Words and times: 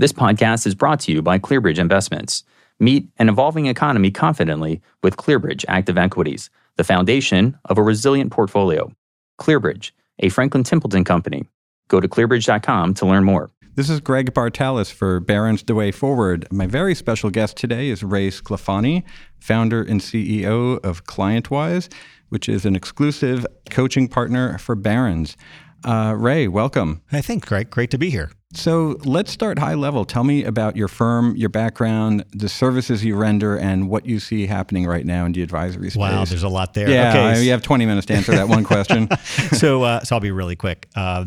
This 0.00 0.12
podcast 0.12 0.64
is 0.64 0.76
brought 0.76 1.00
to 1.00 1.12
you 1.12 1.22
by 1.22 1.40
ClearBridge 1.40 1.80
Investments. 1.80 2.44
Meet 2.78 3.08
an 3.18 3.28
evolving 3.28 3.66
economy 3.66 4.12
confidently 4.12 4.80
with 5.02 5.16
ClearBridge 5.16 5.64
Active 5.66 5.98
Equities, 5.98 6.50
the 6.76 6.84
foundation 6.84 7.58
of 7.64 7.78
a 7.78 7.82
resilient 7.82 8.30
portfolio. 8.30 8.92
ClearBridge, 9.40 9.90
a 10.20 10.28
Franklin 10.28 10.62
Templeton 10.62 11.02
company. 11.02 11.48
Go 11.88 11.98
to 11.98 12.06
clearbridge.com 12.06 12.94
to 12.94 13.06
learn 13.06 13.24
more. 13.24 13.50
This 13.74 13.90
is 13.90 13.98
Greg 13.98 14.32
Bartalos 14.32 14.92
for 14.92 15.18
Barron's 15.18 15.64
The 15.64 15.74
Way 15.74 15.90
Forward. 15.90 16.46
My 16.52 16.68
very 16.68 16.94
special 16.94 17.30
guest 17.30 17.56
today 17.56 17.88
is 17.88 18.04
Ray 18.04 18.30
Sclafani, 18.30 19.02
founder 19.40 19.82
and 19.82 20.00
CEO 20.00 20.78
of 20.84 21.06
ClientWise, 21.06 21.92
which 22.28 22.48
is 22.48 22.64
an 22.64 22.76
exclusive 22.76 23.44
coaching 23.68 24.06
partner 24.06 24.58
for 24.58 24.76
Barron's. 24.76 25.36
Uh, 25.84 26.14
Ray, 26.16 26.46
welcome. 26.46 27.02
I 27.10 27.20
think 27.20 27.46
great, 27.46 27.70
great 27.70 27.90
to 27.90 27.98
be 27.98 28.10
here. 28.10 28.30
So 28.54 28.96
let's 29.04 29.30
start 29.30 29.58
high 29.58 29.74
level. 29.74 30.06
Tell 30.06 30.24
me 30.24 30.44
about 30.44 30.74
your 30.74 30.88
firm, 30.88 31.36
your 31.36 31.50
background, 31.50 32.24
the 32.32 32.48
services 32.48 33.04
you 33.04 33.14
render, 33.14 33.58
and 33.58 33.90
what 33.90 34.06
you 34.06 34.18
see 34.18 34.46
happening 34.46 34.86
right 34.86 35.04
now 35.04 35.26
in 35.26 35.32
the 35.32 35.42
advisory 35.42 35.90
space. 35.90 36.00
Wow, 36.00 36.24
there's 36.24 36.42
a 36.42 36.48
lot 36.48 36.72
there. 36.72 36.88
Yeah, 36.88 37.10
okay. 37.10 37.44
you 37.44 37.50
have 37.50 37.60
20 37.60 37.84
minutes 37.84 38.06
to 38.06 38.14
answer 38.14 38.32
that 38.32 38.48
one 38.48 38.64
question. 38.64 39.08
so, 39.52 39.82
uh, 39.82 40.00
so 40.02 40.16
I'll 40.16 40.20
be 40.20 40.30
really 40.30 40.56
quick. 40.56 40.88
Uh, 40.96 41.26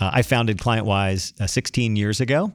uh, 0.00 0.10
I 0.14 0.22
founded 0.22 0.58
ClientWise 0.58 1.42
uh, 1.42 1.46
16 1.46 1.94
years 1.96 2.22
ago 2.22 2.52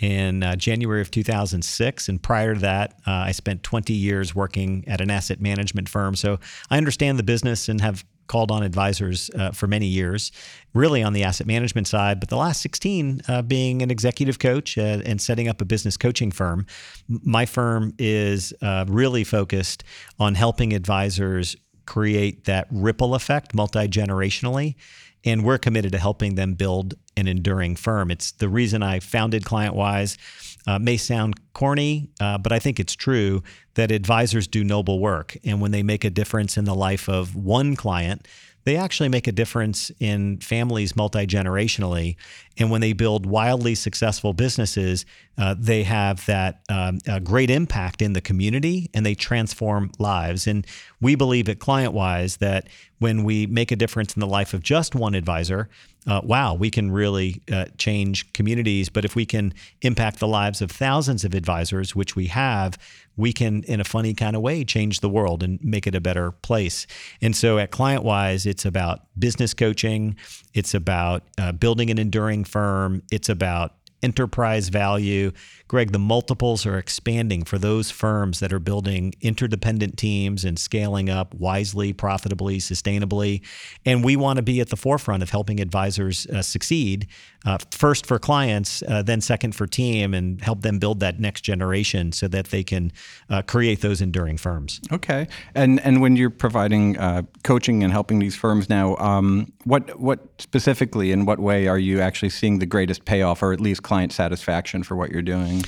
in 0.00 0.42
uh, 0.42 0.56
January 0.56 1.00
of 1.00 1.10
2006. 1.10 2.08
And 2.08 2.20
prior 2.20 2.54
to 2.54 2.60
that, 2.60 2.94
uh, 3.06 3.12
I 3.12 3.32
spent 3.32 3.62
20 3.62 3.92
years 3.92 4.34
working 4.34 4.84
at 4.88 5.00
an 5.00 5.10
asset 5.10 5.40
management 5.40 5.88
firm. 5.88 6.16
So 6.16 6.40
I 6.70 6.76
understand 6.76 7.18
the 7.18 7.22
business 7.22 7.68
and 7.68 7.80
have 7.80 8.04
called 8.30 8.52
on 8.52 8.62
advisors 8.62 9.28
uh, 9.34 9.50
for 9.50 9.66
many 9.66 9.86
years, 9.86 10.30
really 10.72 11.02
on 11.02 11.14
the 11.14 11.24
asset 11.24 11.48
management 11.48 11.88
side, 11.88 12.20
but 12.20 12.28
the 12.28 12.36
last 12.36 12.62
16 12.62 13.22
uh, 13.26 13.42
being 13.42 13.82
an 13.82 13.90
executive 13.90 14.38
coach 14.38 14.78
uh, 14.78 15.02
and 15.04 15.20
setting 15.20 15.48
up 15.48 15.60
a 15.60 15.64
business 15.64 15.96
coaching 15.96 16.30
firm. 16.30 16.64
My 17.08 17.44
firm 17.44 17.92
is 17.98 18.54
uh, 18.62 18.84
really 18.86 19.24
focused 19.24 19.82
on 20.20 20.36
helping 20.36 20.72
advisors 20.72 21.56
create 21.86 22.44
that 22.44 22.68
ripple 22.70 23.16
effect 23.16 23.52
multi 23.52 23.88
generationally. 23.88 24.76
And 25.24 25.44
we're 25.44 25.58
committed 25.58 25.90
to 25.92 25.98
helping 25.98 26.36
them 26.36 26.54
build 26.54 26.94
an 27.16 27.26
enduring 27.26 27.74
firm. 27.76 28.10
It's 28.12 28.30
the 28.30 28.48
reason 28.48 28.82
I 28.82 29.00
founded 29.00 29.42
ClientWise. 29.42 30.49
Uh, 30.70 30.78
may 30.78 30.96
sound 30.96 31.34
corny, 31.52 32.08
uh, 32.20 32.38
but 32.38 32.52
I 32.52 32.60
think 32.60 32.78
it's 32.78 32.94
true 32.94 33.42
that 33.74 33.90
advisors 33.90 34.46
do 34.46 34.62
noble 34.62 35.00
work. 35.00 35.36
And 35.44 35.60
when 35.60 35.72
they 35.72 35.82
make 35.82 36.04
a 36.04 36.10
difference 36.10 36.56
in 36.56 36.64
the 36.64 36.76
life 36.76 37.08
of 37.08 37.34
one 37.34 37.74
client, 37.74 38.28
they 38.62 38.76
actually 38.76 39.08
make 39.08 39.26
a 39.26 39.32
difference 39.32 39.90
in 39.98 40.38
families 40.38 40.94
multi 40.94 41.26
generationally. 41.26 42.14
And 42.56 42.70
when 42.70 42.82
they 42.82 42.92
build 42.92 43.26
wildly 43.26 43.74
successful 43.74 44.32
businesses, 44.32 45.06
uh, 45.36 45.56
they 45.58 45.82
have 45.82 46.24
that 46.26 46.60
um, 46.68 46.98
great 47.24 47.50
impact 47.50 48.00
in 48.00 48.12
the 48.12 48.20
community 48.20 48.90
and 48.94 49.04
they 49.04 49.16
transform 49.16 49.90
lives. 49.98 50.46
And 50.46 50.64
we 51.00 51.16
believe 51.16 51.48
at 51.48 51.58
ClientWise 51.58 52.38
that 52.38 52.68
when 53.00 53.24
we 53.24 53.46
make 53.46 53.72
a 53.72 53.76
difference 53.76 54.14
in 54.14 54.20
the 54.20 54.26
life 54.26 54.54
of 54.54 54.62
just 54.62 54.94
one 54.94 55.14
advisor, 55.14 55.68
uh, 56.06 56.20
wow, 56.22 56.54
we 56.54 56.70
can 56.70 56.90
really 56.90 57.42
uh, 57.50 57.64
change 57.78 58.30
communities. 58.34 58.88
But 58.88 59.04
if 59.04 59.16
we 59.16 59.26
can 59.26 59.52
impact 59.82 60.20
the 60.20 60.28
lives 60.28 60.62
of 60.62 60.70
thousands 60.70 61.24
of 61.24 61.34
advisors, 61.34 61.96
which 61.96 62.14
we 62.14 62.26
have, 62.26 62.78
we 63.16 63.32
can, 63.32 63.62
in 63.64 63.80
a 63.80 63.84
funny 63.84 64.14
kind 64.14 64.36
of 64.36 64.42
way, 64.42 64.64
change 64.64 65.00
the 65.00 65.08
world 65.08 65.42
and 65.42 65.58
make 65.62 65.86
it 65.86 65.94
a 65.94 66.00
better 66.00 66.30
place. 66.30 66.86
And 67.20 67.34
so 67.34 67.58
at 67.58 67.70
ClientWise, 67.70 68.46
it's 68.46 68.64
about 68.64 69.00
business 69.18 69.54
coaching, 69.54 70.16
it's 70.54 70.74
about 70.74 71.22
uh, 71.38 71.52
building 71.52 71.90
an 71.90 71.98
enduring 71.98 72.44
firm, 72.44 73.02
it's 73.10 73.28
about 73.28 73.74
enterprise 74.02 74.68
value. 74.68 75.32
Greg, 75.68 75.92
the 75.92 75.98
multiples 75.98 76.66
are 76.66 76.78
expanding 76.78 77.44
for 77.44 77.58
those 77.58 77.90
firms 77.90 78.40
that 78.40 78.52
are 78.52 78.58
building 78.58 79.14
interdependent 79.20 79.96
teams 79.96 80.44
and 80.44 80.58
scaling 80.58 81.08
up 81.08 81.34
wisely, 81.34 81.92
profitably, 81.92 82.58
sustainably. 82.58 83.40
And 83.86 84.02
we 84.04 84.16
want 84.16 84.38
to 84.38 84.42
be 84.42 84.60
at 84.60 84.70
the 84.70 84.76
forefront 84.76 85.22
of 85.22 85.30
helping 85.30 85.60
advisors 85.60 86.26
uh, 86.26 86.42
succeed, 86.42 87.06
uh, 87.46 87.58
first 87.70 88.04
for 88.04 88.18
clients, 88.18 88.82
uh, 88.88 89.02
then 89.02 89.20
second 89.20 89.54
for 89.54 89.66
team, 89.66 90.12
and 90.12 90.40
help 90.42 90.62
them 90.62 90.78
build 90.78 91.00
that 91.00 91.20
next 91.20 91.42
generation 91.42 92.12
so 92.12 92.26
that 92.28 92.46
they 92.46 92.64
can 92.64 92.92
uh, 93.28 93.42
create 93.42 93.80
those 93.80 94.00
enduring 94.00 94.36
firms. 94.38 94.80
Okay. 94.92 95.28
And 95.54 95.80
and 95.80 96.00
when 96.00 96.16
you're 96.16 96.30
providing 96.30 96.98
uh, 96.98 97.22
coaching 97.44 97.84
and 97.84 97.92
helping 97.92 98.18
these 98.18 98.34
firms 98.34 98.68
now, 98.68 98.96
um, 98.96 99.52
what 99.64 100.00
what 100.00 100.20
specifically 100.38 101.12
in 101.12 101.26
what 101.26 101.38
way 101.38 101.68
are 101.68 101.78
you 101.78 102.00
actually 102.00 102.30
seeing 102.30 102.58
the 102.58 102.66
greatest 102.66 103.04
payoff, 103.04 103.42
or 103.42 103.52
at 103.52 103.60
least 103.60 103.82
client 103.90 104.12
satisfaction 104.12 104.84
for 104.84 104.94
what 104.94 105.10
you're 105.10 105.20
doing? 105.20 105.64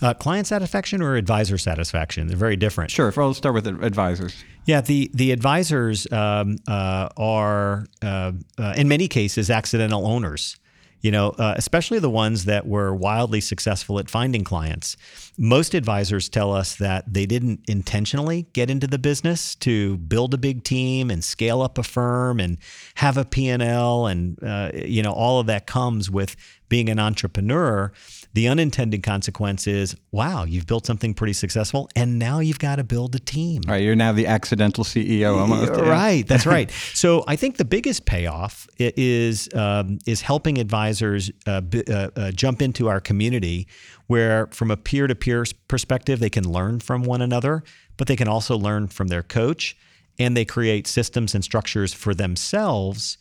Uh, 0.00 0.14
client 0.14 0.46
satisfaction 0.46 1.02
or 1.02 1.16
advisor 1.16 1.58
satisfaction? 1.58 2.26
They're 2.26 2.34
very 2.34 2.56
different. 2.56 2.90
Sure. 2.90 3.12
I'll 3.18 3.34
start 3.34 3.54
with 3.54 3.66
advisors. 3.66 4.44
Yeah, 4.64 4.80
the 4.80 5.10
the 5.12 5.30
advisors 5.30 6.10
um, 6.10 6.56
uh, 6.66 7.10
are 7.18 7.86
uh, 8.00 8.32
uh, 8.58 8.74
in 8.78 8.88
many 8.88 9.08
cases 9.08 9.50
accidental 9.50 10.06
owners 10.06 10.56
you 11.00 11.10
know, 11.10 11.30
uh, 11.30 11.54
especially 11.56 11.98
the 11.98 12.10
ones 12.10 12.44
that 12.44 12.66
were 12.66 12.94
wildly 12.94 13.40
successful 13.40 13.98
at 13.98 14.10
finding 14.10 14.44
clients. 14.44 14.96
Most 15.38 15.74
advisors 15.74 16.28
tell 16.28 16.52
us 16.52 16.76
that 16.76 17.12
they 17.12 17.26
didn't 17.26 17.60
intentionally 17.68 18.46
get 18.52 18.70
into 18.70 18.86
the 18.86 18.98
business 18.98 19.54
to 19.56 19.96
build 19.98 20.34
a 20.34 20.38
big 20.38 20.64
team 20.64 21.10
and 21.10 21.24
scale 21.24 21.62
up 21.62 21.78
a 21.78 21.82
firm 21.82 22.40
and 22.40 22.58
have 22.96 23.16
a 23.16 23.24
P&L 23.24 24.06
and 24.06 24.38
uh, 24.42 24.70
you 24.74 25.02
know 25.02 25.12
all 25.12 25.40
of 25.40 25.46
that 25.46 25.66
comes 25.66 26.10
with 26.10 26.36
being 26.70 26.88
an 26.88 26.98
entrepreneur, 26.98 27.92
the 28.32 28.46
unintended 28.46 29.02
consequence 29.02 29.66
is, 29.66 29.96
wow, 30.12 30.44
you've 30.44 30.66
built 30.66 30.86
something 30.86 31.14
pretty 31.14 31.32
successful, 31.32 31.88
and 31.96 32.18
now 32.18 32.38
you've 32.38 32.60
got 32.60 32.76
to 32.76 32.84
build 32.84 33.14
a 33.16 33.18
team. 33.18 33.62
Right, 33.66 33.82
you're 33.82 33.96
now 33.96 34.12
the 34.12 34.26
accidental 34.26 34.84
CEO 34.84 35.36
almost. 35.36 35.72
Right, 35.72 36.26
that's 36.26 36.46
right. 36.46 36.70
so 36.94 37.24
I 37.26 37.34
think 37.36 37.56
the 37.56 37.64
biggest 37.64 38.06
payoff 38.06 38.68
is 38.78 39.48
um, 39.54 39.98
is 40.06 40.20
helping 40.20 40.58
advisors 40.58 41.30
uh, 41.46 41.60
uh, 41.88 41.92
uh, 42.14 42.30
jump 42.30 42.62
into 42.62 42.88
our 42.88 43.00
community, 43.00 43.66
where 44.06 44.46
from 44.48 44.70
a 44.70 44.76
peer 44.76 45.08
to 45.08 45.14
peer 45.14 45.44
perspective, 45.66 46.20
they 46.20 46.30
can 46.30 46.48
learn 46.48 46.78
from 46.80 47.02
one 47.02 47.22
another, 47.22 47.64
but 47.96 48.06
they 48.06 48.16
can 48.16 48.28
also 48.28 48.56
learn 48.56 48.86
from 48.86 49.08
their 49.08 49.24
coach, 49.24 49.76
and 50.18 50.36
they 50.36 50.44
create 50.44 50.86
systems 50.86 51.34
and 51.34 51.42
structures 51.42 51.92
for 51.92 52.14
themselves 52.14 53.18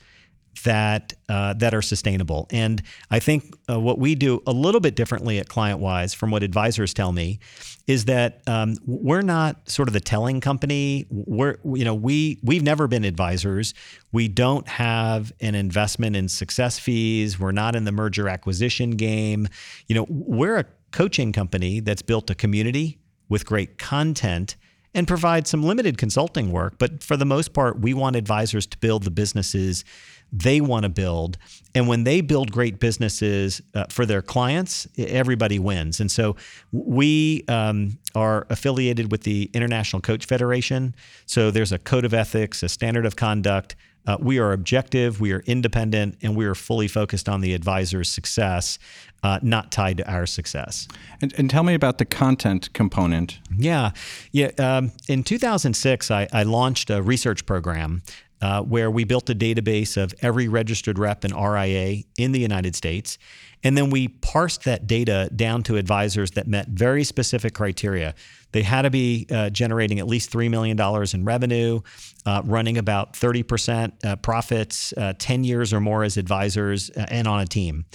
that 0.64 1.14
uh, 1.28 1.53
that 1.53 1.74
are 1.74 1.81
sustainable. 1.81 2.47
And 2.52 2.81
I 3.12 3.20
think 3.20 3.56
uh, 3.70 3.80
what 3.80 4.00
we 4.00 4.16
do 4.16 4.42
a 4.47 4.52
little 4.52 4.81
bit 4.81 4.96
differently 4.96 5.40
at 5.40 5.47
ClientWise, 5.47 6.16
from 6.16 6.31
what 6.31 6.44
advisors 6.44 6.94
tell 6.94 7.12
me, 7.12 7.40
is 7.88 8.06
that 8.06 8.42
um, 8.47 8.75
we're 8.86 9.22
not 9.22 9.69
sort 9.69 9.88
of 9.88 9.94
the 9.94 10.00
telling 10.00 10.42
company. 10.42 11.06
We're 11.09 11.58
you 11.64 11.86
know 11.86 11.96
we 11.96 12.40
we've 12.44 12.64
never 12.64 12.88
been 12.88 13.03
advisors. 13.03 13.74
We 14.12 14.28
don't 14.28 14.68
have 14.68 15.31
an 15.40 15.56
investment 15.56 16.16
in 16.16 16.30
success 16.30 16.80
fees. 16.80 17.40
We're 17.40 17.52
not 17.52 17.75
in 17.75 17.86
the 17.86 17.92
merger 17.92 18.28
acquisition 18.30 18.92
game. 18.92 19.48
You 19.88 19.96
know 19.96 20.06
we're 20.09 20.58
a 20.58 20.66
coaching 20.92 21.31
company 21.31 21.80
that's 21.80 22.02
built 22.02 22.30
a 22.30 22.36
community 22.36 23.00
with 23.30 23.46
great 23.46 23.78
content 23.78 24.56
and 24.94 25.08
provide 25.08 25.48
some 25.48 25.64
limited 25.64 25.98
consulting 25.98 26.52
work. 26.52 26.75
But 26.80 27.03
for 27.03 27.16
the 27.16 27.25
most 27.25 27.53
part, 27.53 27.80
we 27.80 27.94
want 27.94 28.16
advisors 28.16 28.66
to 28.68 28.78
build 28.80 29.03
the 29.03 29.12
businesses 29.12 29.86
they 30.32 30.62
want 30.62 30.84
to 30.84 30.90
build. 30.90 31.38
And 31.76 31.88
when 31.88 32.04
they 32.04 32.22
build 32.22 32.52
great 32.52 32.80
businesses 32.80 33.62
uh, 33.74 33.86
for 33.90 34.06
their 34.06 34.22
clients, 34.22 34.88
everybody 34.98 35.60
wins. 35.60 36.00
And 36.00 36.12
so 36.12 36.36
we 36.72 37.44
um, 37.48 37.98
are 38.16 38.48
affiliated 38.50 39.12
with 39.12 39.24
the 39.24 39.50
International 39.54 40.02
Coach 40.02 40.26
Federation. 40.26 40.96
So 41.26 41.52
there's 41.52 41.72
a 41.72 41.80
code 41.80 42.06
of 42.06 42.14
ethics, 42.14 42.64
a 42.64 42.70
standard 42.70 43.06
of 43.06 43.16
conduct. 43.16 43.76
Uh, 44.08 44.18
we 44.20 44.40
are 44.40 44.54
objective, 44.54 45.22
we 45.22 45.32
are 45.32 45.42
independent, 45.42 46.18
and 46.24 46.36
we 46.36 46.46
are 46.46 46.56
fully 46.56 46.88
focused 46.88 47.30
on 47.30 47.42
the 47.42 47.54
advisor's 47.54 48.10
success, 48.10 48.80
uh, 49.22 49.40
not 49.44 49.72
tied 49.72 49.98
to 49.98 50.12
our 50.12 50.26
success. 50.26 50.88
And, 51.22 51.34
and, 51.38 51.50
tell 51.50 51.64
me 51.64 51.74
about 51.74 51.98
the 51.98 52.06
content 52.06 52.72
component. 52.74 53.40
Yeah, 53.56 53.92
yeah. 54.32 54.52
Um, 54.58 54.94
in 55.08 55.24
2006, 55.24 56.10
I, 56.10 56.28
I 56.32 56.44
launched 56.44 56.90
a 56.90 57.04
research 57.04 57.46
program 57.46 58.02
uh, 58.41 58.62
where 58.62 58.89
we 58.89 59.03
built 59.03 59.30
a 59.30 59.36
database 59.36 60.01
of 60.01 60.13
every 60.21 60.47
registered 60.47 60.97
rep 60.97 61.24
and 61.24 61.33
RIA 61.33 62.03
in 62.18 62.31
the 62.31 62.39
United 62.39 62.75
States. 62.75 63.18
And 63.63 63.77
then 63.77 63.89
we 63.89 64.07
parsed 64.07 64.63
that 64.63 64.88
data 64.88 65.30
down 65.36 65.63
to 65.63 65.75
advisors 65.75 66.31
that 66.31 66.47
met 66.47 66.69
very 66.69 67.03
specific 67.03 67.53
criteria. 67.53 68.15
They 68.51 68.63
had 68.63 68.84
to 68.84 68.90
be 68.90 69.28
uh, 69.31 69.50
generating 69.50 70.00
at 70.00 70.07
least 70.07 70.31
$3 70.31 70.50
million 70.50 70.80
in 71.13 71.25
revenue, 71.25 71.81
uh, 72.25 72.42
running 72.46 72.78
about 72.78 73.13
30% 73.13 73.94
uh, 74.04 74.16
profits, 74.18 74.94
uh, 74.98 75.13
10 75.18 75.44
years 75.44 75.74
or 75.74 75.80
more 75.80 76.04
as 76.04 76.18
advisors, 76.18 76.90
uh, 76.92 77.06
and 77.10 77.28
on 77.28 77.40
a 77.40 77.46
team. 77.46 77.86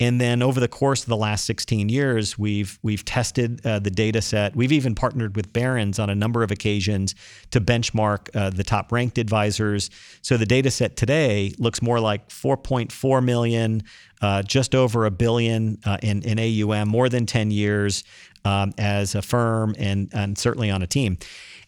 And 0.00 0.20
then 0.20 0.42
over 0.42 0.58
the 0.58 0.68
course 0.68 1.02
of 1.02 1.08
the 1.08 1.16
last 1.16 1.44
16 1.44 1.88
years, 1.88 2.36
we've 2.36 2.76
we've 2.82 3.04
tested 3.04 3.64
uh, 3.64 3.78
the 3.78 3.90
data 3.90 4.20
set. 4.20 4.56
We've 4.56 4.72
even 4.72 4.96
partnered 4.96 5.36
with 5.36 5.52
Barron's 5.52 6.00
on 6.00 6.10
a 6.10 6.14
number 6.14 6.42
of 6.42 6.50
occasions 6.50 7.14
to 7.52 7.60
benchmark 7.60 8.32
the 8.56 8.64
top 8.64 8.90
ranked 8.90 9.18
advisors. 9.18 9.90
So 10.22 10.36
the 10.36 10.46
data 10.46 10.72
set 10.72 10.96
today 10.96 11.54
looks 11.58 11.82
more 11.82 12.00
like 12.00 12.30
4.4 12.30 13.24
million, 13.24 13.84
uh, 14.22 14.42
just 14.42 14.74
over 14.74 15.04
a 15.04 15.10
billion 15.10 15.78
uh, 15.84 15.98
in, 16.02 16.22
in 16.22 16.38
AUM, 16.38 16.88
more 16.88 17.08
than 17.08 17.26
10 17.26 17.50
years 17.50 18.04
um, 18.44 18.72
as 18.78 19.14
a 19.14 19.22
firm 19.22 19.74
and, 19.78 20.08
and 20.12 20.36
certainly 20.36 20.70
on 20.70 20.82
a 20.82 20.86
team. 20.86 21.18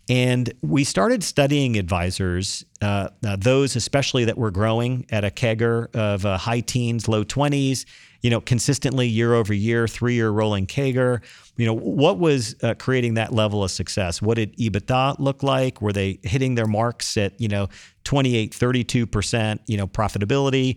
And 0.08 0.52
we 0.60 0.84
started 0.84 1.24
studying 1.24 1.78
advisors, 1.78 2.64
uh, 2.82 3.08
uh, 3.26 3.36
those 3.36 3.74
especially 3.74 4.26
that 4.26 4.36
were 4.36 4.50
growing 4.50 5.06
at 5.10 5.24
a 5.24 5.30
CAGR 5.30 5.94
of 5.94 6.26
uh, 6.26 6.36
high 6.36 6.60
teens, 6.60 7.08
low 7.08 7.24
20s, 7.24 7.86
you 8.20 8.28
know, 8.30 8.40
consistently 8.40 9.06
year 9.06 9.34
over 9.34 9.54
year, 9.54 9.88
three 9.88 10.14
year 10.14 10.30
rolling 10.30 10.66
CAGR. 10.66 11.22
You 11.56 11.66
know, 11.66 11.74
what 11.74 12.18
was 12.18 12.56
uh, 12.62 12.74
creating 12.74 13.14
that 13.14 13.32
level 13.32 13.62
of 13.62 13.70
success? 13.70 14.20
What 14.20 14.36
did 14.36 14.56
EBITDA 14.56 15.20
look 15.20 15.42
like? 15.42 15.80
Were 15.80 15.92
they 15.92 16.18
hitting 16.22 16.56
their 16.56 16.66
marks 16.66 17.16
at, 17.16 17.40
you 17.40 17.48
know, 17.48 17.68
28, 18.02 18.52
32%, 18.52 19.60
you 19.66 19.76
know, 19.76 19.86
profitability? 19.86 20.76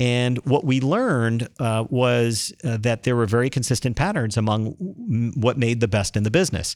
And 0.00 0.38
what 0.44 0.64
we 0.64 0.80
learned 0.80 1.48
uh, 1.60 1.84
was 1.90 2.52
uh, 2.64 2.78
that 2.78 3.02
there 3.02 3.16
were 3.16 3.26
very 3.26 3.50
consistent 3.50 3.96
patterns 3.96 4.36
among 4.36 4.72
what 5.36 5.58
made 5.58 5.80
the 5.80 5.88
best 5.88 6.16
in 6.16 6.22
the 6.22 6.30
business. 6.30 6.74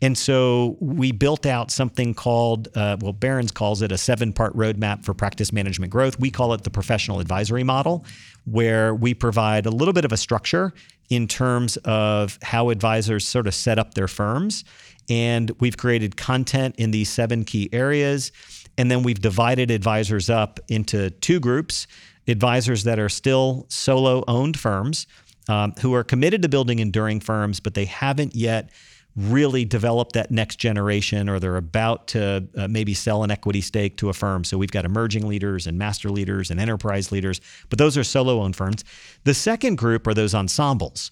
And 0.00 0.16
so 0.16 0.76
we 0.80 1.12
built 1.12 1.46
out 1.46 1.70
something 1.70 2.14
called, 2.14 2.68
uh, 2.74 2.96
well, 3.00 3.12
Barron's 3.12 3.52
calls 3.52 3.82
it 3.82 3.92
a 3.92 3.98
seven 3.98 4.32
part 4.32 4.56
roadmap 4.56 5.04
for 5.04 5.14
practice 5.14 5.52
management 5.52 5.92
growth. 5.92 6.18
We 6.18 6.30
call 6.30 6.54
it 6.54 6.64
the 6.64 6.70
professional 6.70 7.20
advisory 7.20 7.62
model, 7.62 8.04
where 8.44 8.94
we 8.94 9.12
provide 9.12 9.66
a 9.66 9.70
little 9.70 9.94
bit 9.94 10.04
of 10.04 10.12
a 10.12 10.16
structure 10.16 10.72
in 11.08 11.28
terms 11.28 11.76
of 11.78 12.38
how 12.42 12.70
advisors 12.70 13.26
sort 13.26 13.46
of 13.46 13.54
set 13.54 13.78
up 13.78 13.94
their 13.94 14.08
firms. 14.08 14.64
And 15.08 15.52
we've 15.60 15.76
created 15.76 16.16
content 16.16 16.74
in 16.78 16.90
these 16.90 17.08
seven 17.08 17.44
key 17.44 17.68
areas. 17.72 18.32
And 18.76 18.90
then 18.90 19.02
we've 19.02 19.20
divided 19.20 19.70
advisors 19.70 20.28
up 20.28 20.60
into 20.68 21.10
two 21.10 21.40
groups 21.40 21.86
advisors 22.28 22.84
that 22.84 22.98
are 22.98 23.08
still 23.08 23.66
solo 23.68 24.24
owned 24.26 24.58
firms 24.58 25.06
um, 25.48 25.72
who 25.80 25.94
are 25.94 26.04
committed 26.04 26.42
to 26.42 26.48
building 26.48 26.78
enduring 26.78 27.20
firms, 27.20 27.60
but 27.60 27.74
they 27.74 27.84
haven't 27.84 28.34
yet 28.34 28.70
really 29.16 29.64
develop 29.64 30.12
that 30.12 30.30
next 30.30 30.56
generation 30.56 31.28
or 31.28 31.40
they're 31.40 31.56
about 31.56 32.06
to 32.08 32.46
uh, 32.56 32.68
maybe 32.68 32.92
sell 32.92 33.22
an 33.22 33.30
equity 33.30 33.62
stake 33.62 33.96
to 33.96 34.10
a 34.10 34.12
firm. 34.12 34.44
So 34.44 34.58
we've 34.58 34.70
got 34.70 34.84
emerging 34.84 35.26
leaders 35.26 35.66
and 35.66 35.78
master 35.78 36.10
leaders 36.10 36.50
and 36.50 36.60
enterprise 36.60 37.10
leaders, 37.10 37.40
but 37.70 37.78
those 37.78 37.96
are 37.96 38.04
solo 38.04 38.42
owned 38.42 38.56
firms. 38.56 38.84
The 39.24 39.32
second 39.34 39.78
group 39.78 40.06
are 40.06 40.14
those 40.14 40.34
ensembles. 40.34 41.10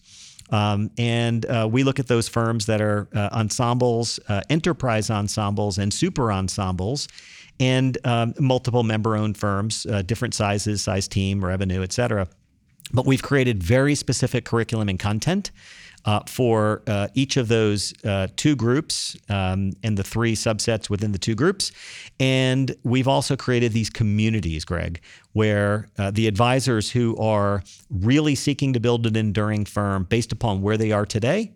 Um, 0.50 0.90
and 0.98 1.46
uh, 1.46 1.66
we 1.70 1.82
look 1.82 1.98
at 1.98 2.06
those 2.06 2.28
firms 2.28 2.66
that 2.66 2.82
are 2.82 3.08
uh, 3.14 3.30
ensembles, 3.32 4.20
uh, 4.28 4.42
enterprise 4.50 5.08
ensembles, 5.08 5.78
and 5.78 5.92
super 5.92 6.30
ensembles, 6.30 7.08
and 7.58 7.96
um, 8.04 8.34
multiple 8.38 8.82
member 8.82 9.16
owned 9.16 9.38
firms, 9.38 9.86
uh, 9.86 10.02
different 10.02 10.34
sizes, 10.34 10.82
size 10.82 11.08
team, 11.08 11.42
revenue, 11.42 11.82
et 11.82 11.92
cetera. 11.92 12.28
But 12.92 13.06
we've 13.06 13.22
created 13.22 13.62
very 13.62 13.94
specific 13.94 14.44
curriculum 14.44 14.90
and 14.90 14.98
content 14.98 15.50
uh, 16.04 16.20
for 16.26 16.82
uh, 16.86 17.08
each 17.14 17.36
of 17.36 17.48
those 17.48 17.94
uh, 18.04 18.28
two 18.36 18.54
groups 18.54 19.16
um, 19.28 19.72
and 19.82 19.96
the 19.96 20.02
three 20.02 20.34
subsets 20.34 20.90
within 20.90 21.12
the 21.12 21.18
two 21.18 21.34
groups. 21.34 21.72
And 22.20 22.74
we've 22.84 23.08
also 23.08 23.36
created 23.36 23.72
these 23.72 23.90
communities, 23.90 24.64
Greg, 24.64 25.00
where 25.32 25.88
uh, 25.98 26.10
the 26.10 26.26
advisors 26.26 26.90
who 26.90 27.16
are 27.16 27.62
really 27.90 28.34
seeking 28.34 28.72
to 28.74 28.80
build 28.80 29.06
an 29.06 29.16
enduring 29.16 29.64
firm 29.64 30.04
based 30.04 30.32
upon 30.32 30.60
where 30.60 30.76
they 30.76 30.92
are 30.92 31.06
today, 31.06 31.52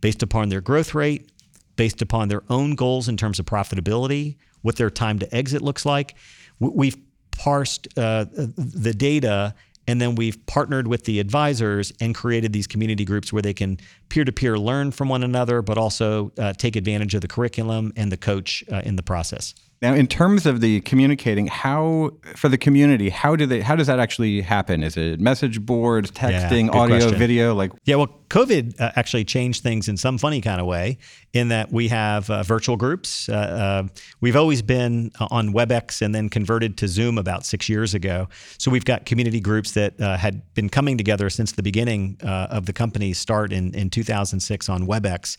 based 0.00 0.22
upon 0.22 0.48
their 0.48 0.60
growth 0.60 0.94
rate, 0.94 1.30
based 1.76 2.00
upon 2.02 2.28
their 2.28 2.42
own 2.48 2.74
goals 2.74 3.08
in 3.08 3.16
terms 3.16 3.38
of 3.38 3.46
profitability, 3.46 4.36
what 4.62 4.76
their 4.76 4.90
time 4.90 5.18
to 5.18 5.34
exit 5.34 5.62
looks 5.62 5.84
like. 5.84 6.14
We've 6.58 6.96
parsed 7.32 7.88
uh, 7.96 8.26
the 8.30 8.92
data 8.92 9.54
and 9.90 10.00
then 10.00 10.14
we've 10.14 10.44
partnered 10.46 10.86
with 10.86 11.04
the 11.04 11.18
advisors 11.18 11.92
and 12.00 12.14
created 12.14 12.52
these 12.52 12.68
community 12.68 13.04
groups 13.04 13.32
where 13.32 13.42
they 13.42 13.52
can 13.52 13.78
peer 14.08 14.24
to 14.24 14.32
peer 14.32 14.56
learn 14.56 14.92
from 14.92 15.08
one 15.08 15.24
another, 15.24 15.62
but 15.62 15.76
also 15.76 16.30
uh, 16.38 16.52
take 16.52 16.76
advantage 16.76 17.14
of 17.14 17.22
the 17.22 17.28
curriculum 17.28 17.92
and 17.96 18.12
the 18.12 18.16
coach 18.16 18.62
uh, 18.72 18.82
in 18.84 18.94
the 18.94 19.02
process. 19.02 19.54
Now, 19.82 19.94
in 19.94 20.08
terms 20.08 20.44
of 20.44 20.60
the 20.60 20.82
communicating, 20.82 21.46
how 21.46 22.10
for 22.36 22.50
the 22.50 22.58
community, 22.58 23.08
how 23.08 23.34
do 23.34 23.46
they? 23.46 23.62
How 23.62 23.76
does 23.76 23.86
that 23.86 23.98
actually 23.98 24.42
happen? 24.42 24.82
Is 24.82 24.98
it 24.98 25.20
message 25.20 25.64
boards, 25.64 26.10
texting, 26.10 26.66
yeah, 26.66 26.78
audio, 26.78 26.98
question. 26.98 27.18
video? 27.18 27.54
Like, 27.54 27.72
yeah, 27.84 27.96
well, 27.96 28.08
COVID 28.28 28.78
uh, 28.78 28.92
actually 28.96 29.24
changed 29.24 29.62
things 29.62 29.88
in 29.88 29.96
some 29.96 30.18
funny 30.18 30.42
kind 30.42 30.60
of 30.60 30.66
way. 30.66 30.98
In 31.32 31.48
that 31.48 31.72
we 31.72 31.88
have 31.88 32.28
uh, 32.28 32.42
virtual 32.42 32.76
groups. 32.76 33.28
Uh, 33.28 33.32
uh 33.32 33.88
we've 34.20 34.36
always 34.36 34.60
been 34.60 35.12
uh, 35.18 35.28
on 35.30 35.54
WebEx 35.54 36.02
and 36.02 36.14
then 36.14 36.28
converted 36.28 36.76
to 36.78 36.88
Zoom 36.88 37.16
about 37.16 37.46
six 37.46 37.68
years 37.68 37.94
ago. 37.94 38.28
So 38.58 38.70
we've 38.70 38.84
got 38.84 39.06
community 39.06 39.40
groups 39.40 39.72
that 39.72 39.98
uh, 40.00 40.16
had 40.18 40.42
been 40.54 40.68
coming 40.68 40.98
together 40.98 41.30
since 41.30 41.52
the 41.52 41.62
beginning 41.62 42.18
of 42.20 42.66
the 42.66 42.72
company's 42.74 43.18
start 43.18 43.52
in 43.52 43.74
in 43.74 43.88
2006 43.88 44.68
on 44.68 44.86
WebEx. 44.86 45.38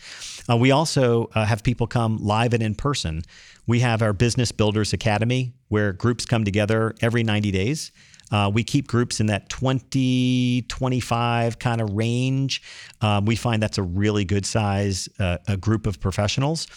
we 0.59 0.71
also 0.71 1.29
have 1.35 1.61
people 1.61 1.85
come 1.85 2.17
live 2.17 2.53
and 2.53 2.63
in 2.63 2.73
person. 2.73 3.21
We 3.67 3.81
have 3.81 4.01
our 4.01 4.13
Business 4.13 4.30
Builders 4.51 4.93
Academy 4.93 5.53
where 5.69 5.93
groups 5.93 6.25
come 6.25 6.43
together 6.43 6.93
every 7.01 7.23
90 7.23 7.51
days. 7.51 7.91
Uh, 8.31 8.49
we 8.53 8.63
keep 8.63 8.87
groups 8.87 9.19
in 9.19 9.27
that 9.27 9.49
20, 9.49 10.63
25 10.67 11.59
kind 11.59 11.81
of 11.81 11.93
range. 11.93 12.61
Um, 13.01 13.25
we 13.25 13.35
find 13.35 13.61
that's 13.61 13.77
a 13.77 13.83
really 13.83 14.25
good 14.25 14.45
size 14.45 15.09
uh, 15.19 15.37
a 15.47 15.57
group 15.57 15.85
of 15.85 15.99
professionals. 15.99 16.67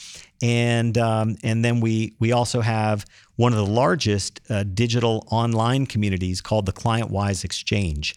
And, 0.42 0.98
um, 0.98 1.36
and 1.42 1.64
then 1.64 1.80
we, 1.80 2.14
we 2.18 2.32
also 2.32 2.60
have 2.60 3.04
one 3.36 3.52
of 3.52 3.58
the 3.58 3.66
largest 3.72 4.40
uh, 4.50 4.64
digital 4.64 5.26
online 5.30 5.86
communities 5.86 6.40
called 6.40 6.66
the 6.66 6.72
ClientWise 6.72 7.44
Exchange. 7.44 8.14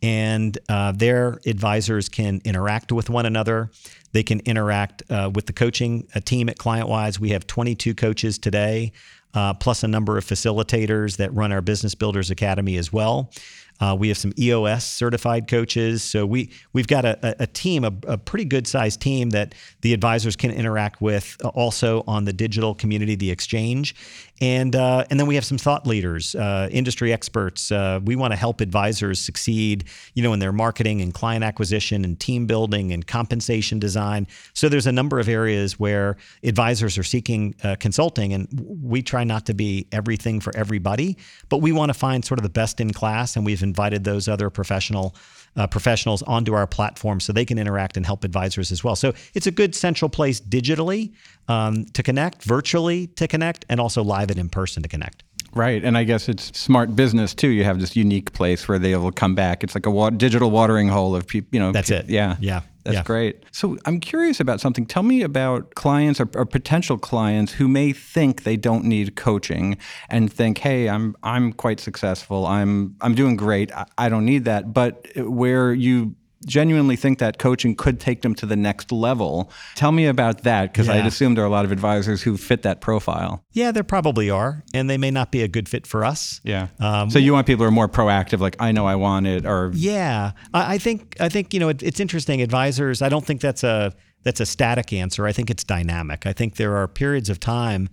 And 0.00 0.56
uh, 0.68 0.92
their 0.92 1.40
advisors 1.46 2.08
can 2.08 2.40
interact 2.44 2.92
with 2.92 3.10
one 3.10 3.26
another. 3.26 3.70
They 4.12 4.22
can 4.22 4.40
interact 4.40 5.02
uh, 5.10 5.30
with 5.34 5.46
the 5.46 5.52
coaching 5.52 6.06
team 6.24 6.48
at 6.48 6.58
ClientWise. 6.58 7.18
We 7.18 7.30
have 7.30 7.46
22 7.46 7.94
coaches 7.94 8.38
today, 8.38 8.92
uh, 9.34 9.54
plus 9.54 9.82
a 9.82 9.88
number 9.88 10.16
of 10.16 10.24
facilitators 10.24 11.16
that 11.18 11.32
run 11.34 11.52
our 11.52 11.60
Business 11.60 11.94
Builders 11.94 12.30
Academy 12.30 12.76
as 12.76 12.92
well. 12.92 13.30
Uh, 13.80 13.96
we 13.98 14.08
have 14.08 14.18
some 14.18 14.32
EOS 14.38 14.84
certified 14.84 15.48
coaches. 15.48 16.02
So 16.02 16.26
we 16.26 16.50
we've 16.72 16.86
got 16.86 17.04
a, 17.04 17.42
a 17.42 17.46
team, 17.46 17.84
a, 17.84 17.92
a 18.06 18.18
pretty 18.18 18.44
good 18.44 18.66
sized 18.66 19.00
team 19.00 19.30
that 19.30 19.54
the 19.82 19.92
advisors 19.92 20.36
can 20.36 20.50
interact 20.50 21.00
with 21.00 21.36
uh, 21.44 21.48
also 21.48 22.02
on 22.06 22.24
the 22.24 22.32
digital 22.32 22.74
community, 22.74 23.14
the 23.14 23.30
exchange. 23.30 23.94
And, 24.40 24.76
uh, 24.76 25.04
and 25.10 25.18
then 25.18 25.26
we 25.26 25.34
have 25.34 25.44
some 25.44 25.58
thought 25.58 25.84
leaders, 25.84 26.36
uh, 26.36 26.68
industry 26.70 27.12
experts. 27.12 27.72
Uh, 27.72 27.98
we 28.04 28.14
want 28.14 28.32
to 28.32 28.36
help 28.36 28.60
advisors 28.60 29.18
succeed, 29.20 29.84
you 30.14 30.22
know, 30.22 30.32
in 30.32 30.38
their 30.38 30.52
marketing 30.52 31.00
and 31.00 31.12
client 31.12 31.42
acquisition 31.42 32.04
and 32.04 32.20
team 32.20 32.46
building 32.46 32.92
and 32.92 33.04
compensation 33.06 33.80
design. 33.80 34.28
So 34.54 34.68
there's 34.68 34.86
a 34.86 34.92
number 34.92 35.18
of 35.18 35.28
areas 35.28 35.80
where 35.80 36.16
advisors 36.44 36.96
are 36.98 37.02
seeking 37.02 37.54
consulting, 37.80 38.32
and 38.32 38.48
we 38.80 39.02
try 39.02 39.24
not 39.24 39.46
to 39.46 39.54
be 39.54 39.88
everything 39.90 40.38
for 40.38 40.56
everybody, 40.56 41.16
but 41.48 41.58
we 41.58 41.72
want 41.72 41.90
to 41.90 41.94
find 41.94 42.24
sort 42.24 42.38
of 42.38 42.44
the 42.44 42.48
best 42.48 42.80
in 42.80 42.92
class, 42.92 43.34
and 43.34 43.44
we've 43.44 43.62
invited 43.68 44.04
those 44.04 44.28
other 44.34 44.48
professional 44.50 45.14
uh, 45.56 45.66
professionals 45.66 46.22
onto 46.22 46.54
our 46.54 46.66
platform 46.66 47.20
so 47.20 47.32
they 47.32 47.44
can 47.44 47.58
interact 47.58 47.96
and 47.96 48.06
help 48.06 48.24
advisors 48.24 48.70
as 48.70 48.84
well. 48.84 48.96
So 48.96 49.12
it's 49.34 49.46
a 49.46 49.50
good 49.50 49.74
central 49.74 50.08
place 50.08 50.40
digitally 50.40 51.12
um, 51.48 51.84
to 51.96 52.02
connect, 52.02 52.44
virtually 52.44 53.08
to 53.20 53.26
connect, 53.26 53.64
and 53.68 53.80
also 53.80 54.02
live 54.04 54.30
and 54.30 54.38
in 54.38 54.48
person 54.48 54.82
to 54.82 54.88
connect. 54.88 55.24
Right, 55.54 55.82
and 55.82 55.96
I 55.96 56.04
guess 56.04 56.28
it's 56.28 56.56
smart 56.58 56.94
business 56.94 57.34
too. 57.34 57.48
You 57.48 57.64
have 57.64 57.80
this 57.80 57.96
unique 57.96 58.32
place 58.32 58.68
where 58.68 58.78
they 58.78 58.94
will 58.96 59.12
come 59.12 59.34
back. 59.34 59.64
It's 59.64 59.74
like 59.74 59.86
a 59.86 59.90
wa- 59.90 60.10
digital 60.10 60.50
watering 60.50 60.88
hole 60.88 61.16
of 61.16 61.26
people. 61.26 61.48
You 61.52 61.60
know, 61.60 61.72
that's 61.72 61.90
it. 61.90 62.08
Yeah, 62.08 62.36
yeah. 62.38 62.60
That's 62.88 63.00
yeah. 63.00 63.04
great. 63.04 63.44
So 63.52 63.76
I'm 63.84 64.00
curious 64.00 64.40
about 64.40 64.60
something. 64.62 64.86
Tell 64.86 65.02
me 65.02 65.20
about 65.20 65.74
clients 65.74 66.20
or, 66.20 66.30
or, 66.34 66.46
potential 66.46 66.96
clients 66.96 67.52
who 67.52 67.68
may 67.68 67.92
think 67.92 68.44
they 68.44 68.56
don't 68.56 68.84
need 68.84 69.14
coaching 69.14 69.76
and 70.08 70.32
think, 70.32 70.56
"Hey, 70.56 70.88
I'm 70.88 71.14
I'm 71.22 71.52
quite 71.52 71.80
successful. 71.80 72.46
I'm 72.46 72.96
I'm 73.02 73.14
doing 73.14 73.36
great. 73.36 73.70
I, 73.72 73.84
I 73.98 74.08
don't 74.08 74.24
need 74.24 74.46
that." 74.46 74.72
But 74.72 75.06
where 75.16 75.74
you 75.74 76.14
genuinely 76.46 76.96
think 76.96 77.18
that 77.18 77.38
coaching 77.38 77.74
could 77.74 78.00
take 78.00 78.22
them 78.22 78.34
to 78.36 78.46
the 78.46 78.56
next 78.56 78.92
level. 78.92 79.50
Tell 79.74 79.92
me 79.92 80.06
about 80.06 80.42
that 80.42 80.72
because 80.72 80.86
yeah. 80.86 80.94
I'd 80.94 81.06
assume 81.06 81.34
there 81.34 81.44
are 81.44 81.48
a 81.48 81.50
lot 81.50 81.64
of 81.64 81.72
advisors 81.72 82.22
who 82.22 82.36
fit 82.36 82.62
that 82.62 82.80
profile. 82.80 83.44
Yeah, 83.52 83.72
there 83.72 83.84
probably 83.84 84.30
are, 84.30 84.64
and 84.72 84.88
they 84.88 84.98
may 84.98 85.10
not 85.10 85.32
be 85.32 85.42
a 85.42 85.48
good 85.48 85.68
fit 85.68 85.86
for 85.86 86.04
us. 86.04 86.40
Yeah. 86.44 86.68
Um, 86.80 87.10
so 87.10 87.18
you 87.18 87.32
want 87.32 87.46
people 87.46 87.64
who 87.64 87.68
are 87.68 87.72
more 87.72 87.88
proactive, 87.88 88.40
like 88.40 88.56
I 88.60 88.72
know 88.72 88.86
I 88.86 88.94
want 88.94 89.26
it, 89.26 89.46
or 89.46 89.72
yeah, 89.74 90.32
I, 90.54 90.74
I 90.74 90.78
think 90.78 91.16
I 91.20 91.28
think 91.28 91.52
you 91.52 91.60
know 91.60 91.68
it, 91.68 91.82
it's 91.82 92.00
interesting. 92.00 92.42
Advisors, 92.42 93.02
I 93.02 93.08
don't 93.08 93.24
think 93.24 93.40
that's 93.40 93.64
a 93.64 93.92
that's 94.22 94.40
a 94.40 94.46
static 94.46 94.92
answer. 94.92 95.26
I 95.26 95.32
think 95.32 95.50
it's 95.50 95.64
dynamic. 95.64 96.26
I 96.26 96.32
think 96.32 96.56
there 96.56 96.76
are 96.76 96.88
periods 96.88 97.30
of 97.30 97.40
time 97.40 97.88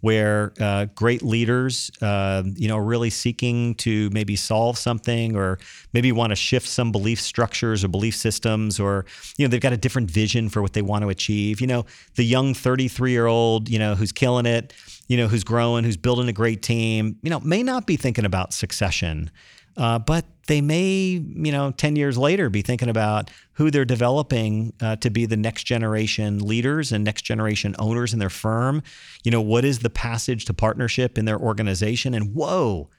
where 0.00 0.52
uh, 0.60 0.86
great 0.94 1.22
leaders, 1.22 1.90
uh, 2.00 2.42
you 2.56 2.68
know, 2.68 2.78
really 2.78 3.10
seeking 3.10 3.74
to 3.76 4.08
maybe 4.10 4.36
solve 4.36 4.78
something 4.78 5.36
or 5.36 5.58
maybe 5.92 6.10
want 6.12 6.30
to 6.30 6.36
shift 6.36 6.66
some 6.66 6.90
belief 6.90 7.20
structures 7.20 7.84
or 7.84 7.88
belief 7.88 8.16
systems, 8.16 8.80
or 8.80 9.04
you 9.36 9.46
know, 9.46 9.50
they've 9.50 9.60
got 9.60 9.72
a 9.72 9.76
different 9.76 10.10
vision 10.10 10.48
for 10.48 10.62
what 10.62 10.72
they 10.72 10.82
want 10.82 11.02
to 11.02 11.08
achieve. 11.08 11.60
You 11.60 11.66
know, 11.66 11.86
the 12.14 12.24
young 12.24 12.54
33 12.54 13.10
year 13.10 13.26
old, 13.26 13.68
you 13.68 13.78
know, 13.78 13.94
who's 13.94 14.12
killing 14.12 14.46
it, 14.46 14.72
you 15.08 15.16
know, 15.16 15.28
who's 15.28 15.44
growing, 15.44 15.84
who's 15.84 15.96
building 15.96 16.28
a 16.28 16.32
great 16.32 16.62
team, 16.62 17.16
you 17.22 17.30
know, 17.30 17.40
may 17.40 17.62
not 17.62 17.86
be 17.86 17.96
thinking 17.96 18.24
about 18.24 18.52
succession. 18.52 19.30
Uh, 19.76 19.98
but 19.98 20.24
they 20.50 20.60
may, 20.60 21.22
you 21.22 21.52
know, 21.52 21.70
10 21.70 21.94
years 21.94 22.18
later 22.18 22.50
be 22.50 22.60
thinking 22.60 22.88
about 22.88 23.30
who 23.52 23.70
they're 23.70 23.84
developing 23.84 24.72
uh, 24.80 24.96
to 24.96 25.08
be 25.08 25.24
the 25.24 25.36
next 25.36 25.62
generation 25.62 26.40
leaders 26.40 26.90
and 26.90 27.04
next 27.04 27.22
generation 27.22 27.76
owners 27.78 28.12
in 28.12 28.18
their 28.18 28.28
firm. 28.28 28.82
You 29.22 29.30
know, 29.30 29.40
what 29.40 29.64
is 29.64 29.78
the 29.78 29.90
passage 29.90 30.46
to 30.46 30.52
partnership 30.52 31.16
in 31.16 31.24
their 31.24 31.38
organization? 31.38 32.14
And 32.14 32.34
whoa, 32.34 32.90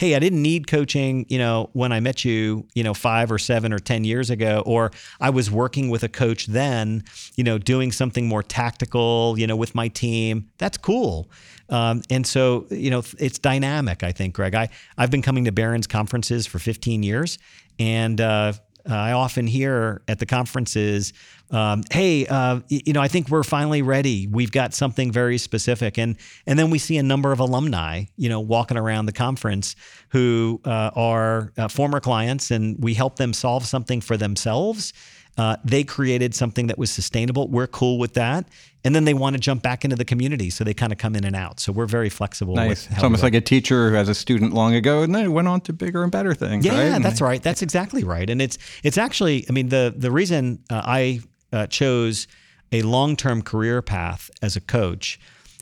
hey, 0.00 0.14
I 0.14 0.18
didn't 0.18 0.40
need 0.40 0.66
coaching, 0.66 1.26
you 1.28 1.36
know, 1.36 1.68
when 1.74 1.92
I 1.92 2.00
met 2.00 2.24
you, 2.24 2.66
you 2.72 2.82
know, 2.82 2.94
five 2.94 3.30
or 3.30 3.38
seven 3.38 3.70
or 3.70 3.78
10 3.78 4.04
years 4.04 4.30
ago, 4.30 4.62
or 4.64 4.92
I 5.20 5.28
was 5.28 5.50
working 5.50 5.90
with 5.90 6.02
a 6.02 6.08
coach 6.08 6.46
then, 6.46 7.04
you 7.36 7.44
know, 7.44 7.58
doing 7.58 7.92
something 7.92 8.26
more 8.26 8.42
tactical, 8.42 9.38
you 9.38 9.46
know, 9.46 9.56
with 9.56 9.74
my 9.74 9.88
team. 9.88 10.48
That's 10.56 10.78
cool. 10.78 11.30
Um, 11.68 12.00
and 12.08 12.26
so, 12.26 12.66
you 12.70 12.90
know, 12.90 13.02
it's 13.18 13.38
dynamic, 13.38 14.02
I 14.02 14.10
think, 14.12 14.34
Greg. 14.34 14.54
I, 14.54 14.70
I've 14.96 15.10
been 15.10 15.20
coming 15.20 15.44
to 15.44 15.52
Barron's 15.52 15.86
conferences 15.86 16.46
for 16.46 16.58
15 16.58 17.02
years, 17.02 17.38
and 17.78 18.22
uh, 18.22 18.54
I 18.88 19.12
often 19.12 19.46
hear 19.46 20.02
at 20.08 20.18
the 20.18 20.26
conferences, 20.26 21.12
um, 21.50 21.82
"Hey, 21.90 22.26
uh, 22.26 22.60
you 22.68 22.92
know, 22.92 23.00
I 23.00 23.08
think 23.08 23.28
we're 23.28 23.42
finally 23.42 23.82
ready. 23.82 24.26
We've 24.26 24.52
got 24.52 24.74
something 24.74 25.12
very 25.12 25.38
specific." 25.38 25.98
And 25.98 26.16
and 26.46 26.58
then 26.58 26.70
we 26.70 26.78
see 26.78 26.96
a 26.98 27.02
number 27.02 27.32
of 27.32 27.40
alumni, 27.40 28.04
you 28.16 28.28
know, 28.28 28.40
walking 28.40 28.76
around 28.76 29.06
the 29.06 29.12
conference 29.12 29.76
who 30.10 30.60
uh, 30.64 30.90
are 30.94 31.52
uh, 31.56 31.68
former 31.68 32.00
clients, 32.00 32.50
and 32.50 32.76
we 32.82 32.94
help 32.94 33.16
them 33.16 33.32
solve 33.32 33.66
something 33.66 34.00
for 34.00 34.16
themselves. 34.16 34.92
Uh, 35.40 35.56
they 35.64 35.82
created 35.82 36.34
something 36.34 36.66
that 36.66 36.76
was 36.76 36.90
sustainable. 36.90 37.48
We're 37.48 37.66
cool 37.66 37.98
with 37.98 38.12
that. 38.12 38.44
And 38.84 38.94
then 38.94 39.06
they 39.06 39.14
want 39.14 39.36
to 39.36 39.40
jump 39.40 39.62
back 39.62 39.84
into 39.84 39.96
the 39.96 40.04
community. 40.04 40.50
So 40.50 40.64
they 40.64 40.74
kind 40.74 40.92
of 40.92 40.98
come 40.98 41.16
in 41.16 41.24
and 41.24 41.34
out. 41.34 41.60
So 41.60 41.72
we're 41.72 41.86
very 41.86 42.10
flexible. 42.10 42.56
Nice. 42.56 42.90
it's 42.90 43.02
almost 43.02 43.22
like 43.22 43.32
a 43.32 43.40
teacher 43.40 43.88
who 43.88 43.96
has 43.96 44.10
a 44.10 44.14
student 44.14 44.52
long 44.52 44.74
ago 44.74 45.02
and 45.02 45.14
then 45.14 45.32
went 45.32 45.48
on 45.48 45.62
to 45.62 45.72
bigger 45.72 46.02
and 46.02 46.12
better 46.12 46.34
things. 46.34 46.66
Yeah, 46.66 46.92
right? 46.92 47.02
that's 47.02 47.22
right. 47.22 47.42
That's 47.42 47.62
exactly 47.62 48.04
right. 48.04 48.28
And 48.28 48.42
it's 48.42 48.58
it's 48.82 48.98
actually, 48.98 49.46
I 49.48 49.52
mean, 49.52 49.70
the 49.70 49.94
the 49.96 50.10
reason 50.10 50.62
uh, 50.68 50.82
I 50.84 51.20
uh, 51.54 51.68
chose 51.68 52.26
a 52.70 52.82
long 52.82 53.16
term 53.16 53.40
career 53.40 53.80
path 53.80 54.30
as 54.42 54.56
a 54.56 54.60
coach 54.60 55.18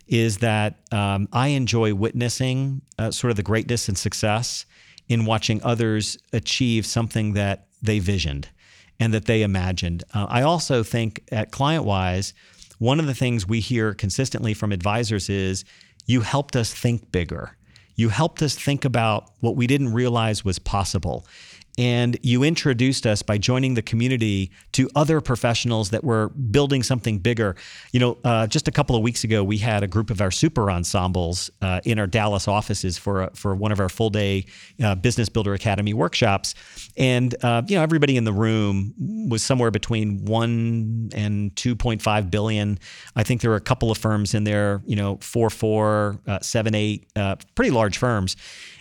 is 0.08 0.38
that 0.38 0.80
um, 0.90 1.28
I 1.32 1.48
enjoy 1.48 1.94
witnessing 1.94 2.82
uh, 2.98 3.12
sort 3.12 3.30
of 3.30 3.36
the 3.36 3.44
greatness 3.44 3.86
and 3.86 3.96
success 3.96 4.66
in 5.08 5.24
watching 5.24 5.62
others 5.62 6.18
achieve 6.32 6.84
something 6.84 7.34
that 7.34 7.68
they 7.80 8.00
visioned 8.00 8.48
and 9.00 9.14
that 9.14 9.26
they 9.26 9.42
imagined. 9.42 10.04
Uh, 10.12 10.26
I 10.28 10.42
also 10.42 10.82
think 10.82 11.22
at 11.30 11.52
ClientWise, 11.52 12.32
one 12.78 13.00
of 13.00 13.06
the 13.06 13.14
things 13.14 13.46
we 13.46 13.60
hear 13.60 13.94
consistently 13.94 14.54
from 14.54 14.72
advisors 14.72 15.28
is 15.28 15.64
you 16.06 16.22
helped 16.22 16.56
us 16.56 16.72
think 16.72 17.12
bigger. 17.12 17.56
You 17.96 18.08
helped 18.08 18.42
us 18.42 18.54
think 18.54 18.84
about 18.84 19.30
what 19.40 19.56
we 19.56 19.66
didn't 19.66 19.92
realize 19.92 20.44
was 20.44 20.58
possible 20.58 21.26
and 21.78 22.18
you 22.22 22.42
introduced 22.42 23.06
us 23.06 23.22
by 23.22 23.38
joining 23.38 23.74
the 23.74 23.82
community 23.82 24.50
to 24.72 24.90
other 24.96 25.20
professionals 25.20 25.90
that 25.90 26.02
were 26.02 26.28
building 26.30 26.82
something 26.82 27.20
bigger. 27.20 27.54
You 27.92 28.00
know, 28.00 28.18
uh, 28.24 28.48
just 28.48 28.66
a 28.66 28.72
couple 28.72 28.96
of 28.96 29.02
weeks 29.02 29.22
ago, 29.22 29.44
we 29.44 29.58
had 29.58 29.84
a 29.84 29.86
group 29.86 30.10
of 30.10 30.20
our 30.20 30.32
super 30.32 30.70
ensembles 30.72 31.50
uh, 31.62 31.80
in 31.84 32.00
our 32.00 32.08
Dallas 32.08 32.48
offices 32.48 32.98
for 32.98 33.22
a, 33.22 33.30
for 33.30 33.54
one 33.54 33.70
of 33.70 33.78
our 33.78 33.88
full 33.88 34.10
day 34.10 34.44
uh, 34.82 34.96
Business 34.96 35.28
Builder 35.28 35.54
Academy 35.54 35.94
workshops, 35.94 36.54
and 36.96 37.34
uh, 37.44 37.62
you 37.68 37.76
know, 37.76 37.82
everybody 37.82 38.16
in 38.16 38.24
the 38.24 38.32
room 38.32 38.92
was 39.28 39.44
somewhere 39.44 39.70
between 39.70 40.24
one 40.24 41.10
and 41.14 41.54
two 41.54 41.76
point 41.76 42.02
five 42.02 42.28
billion. 42.28 42.78
I 43.14 43.22
think 43.22 43.40
there 43.40 43.50
were 43.50 43.56
a 43.56 43.60
couple 43.60 43.92
of 43.92 43.98
firms 43.98 44.34
in 44.34 44.42
there, 44.42 44.82
you 44.84 44.96
know, 44.96 45.18
four, 45.20 45.48
four, 45.48 46.18
uh, 46.26 46.40
seven, 46.40 46.74
eight, 46.74 47.06
uh, 47.14 47.36
pretty 47.54 47.70
large 47.70 47.98
firms 47.98 48.36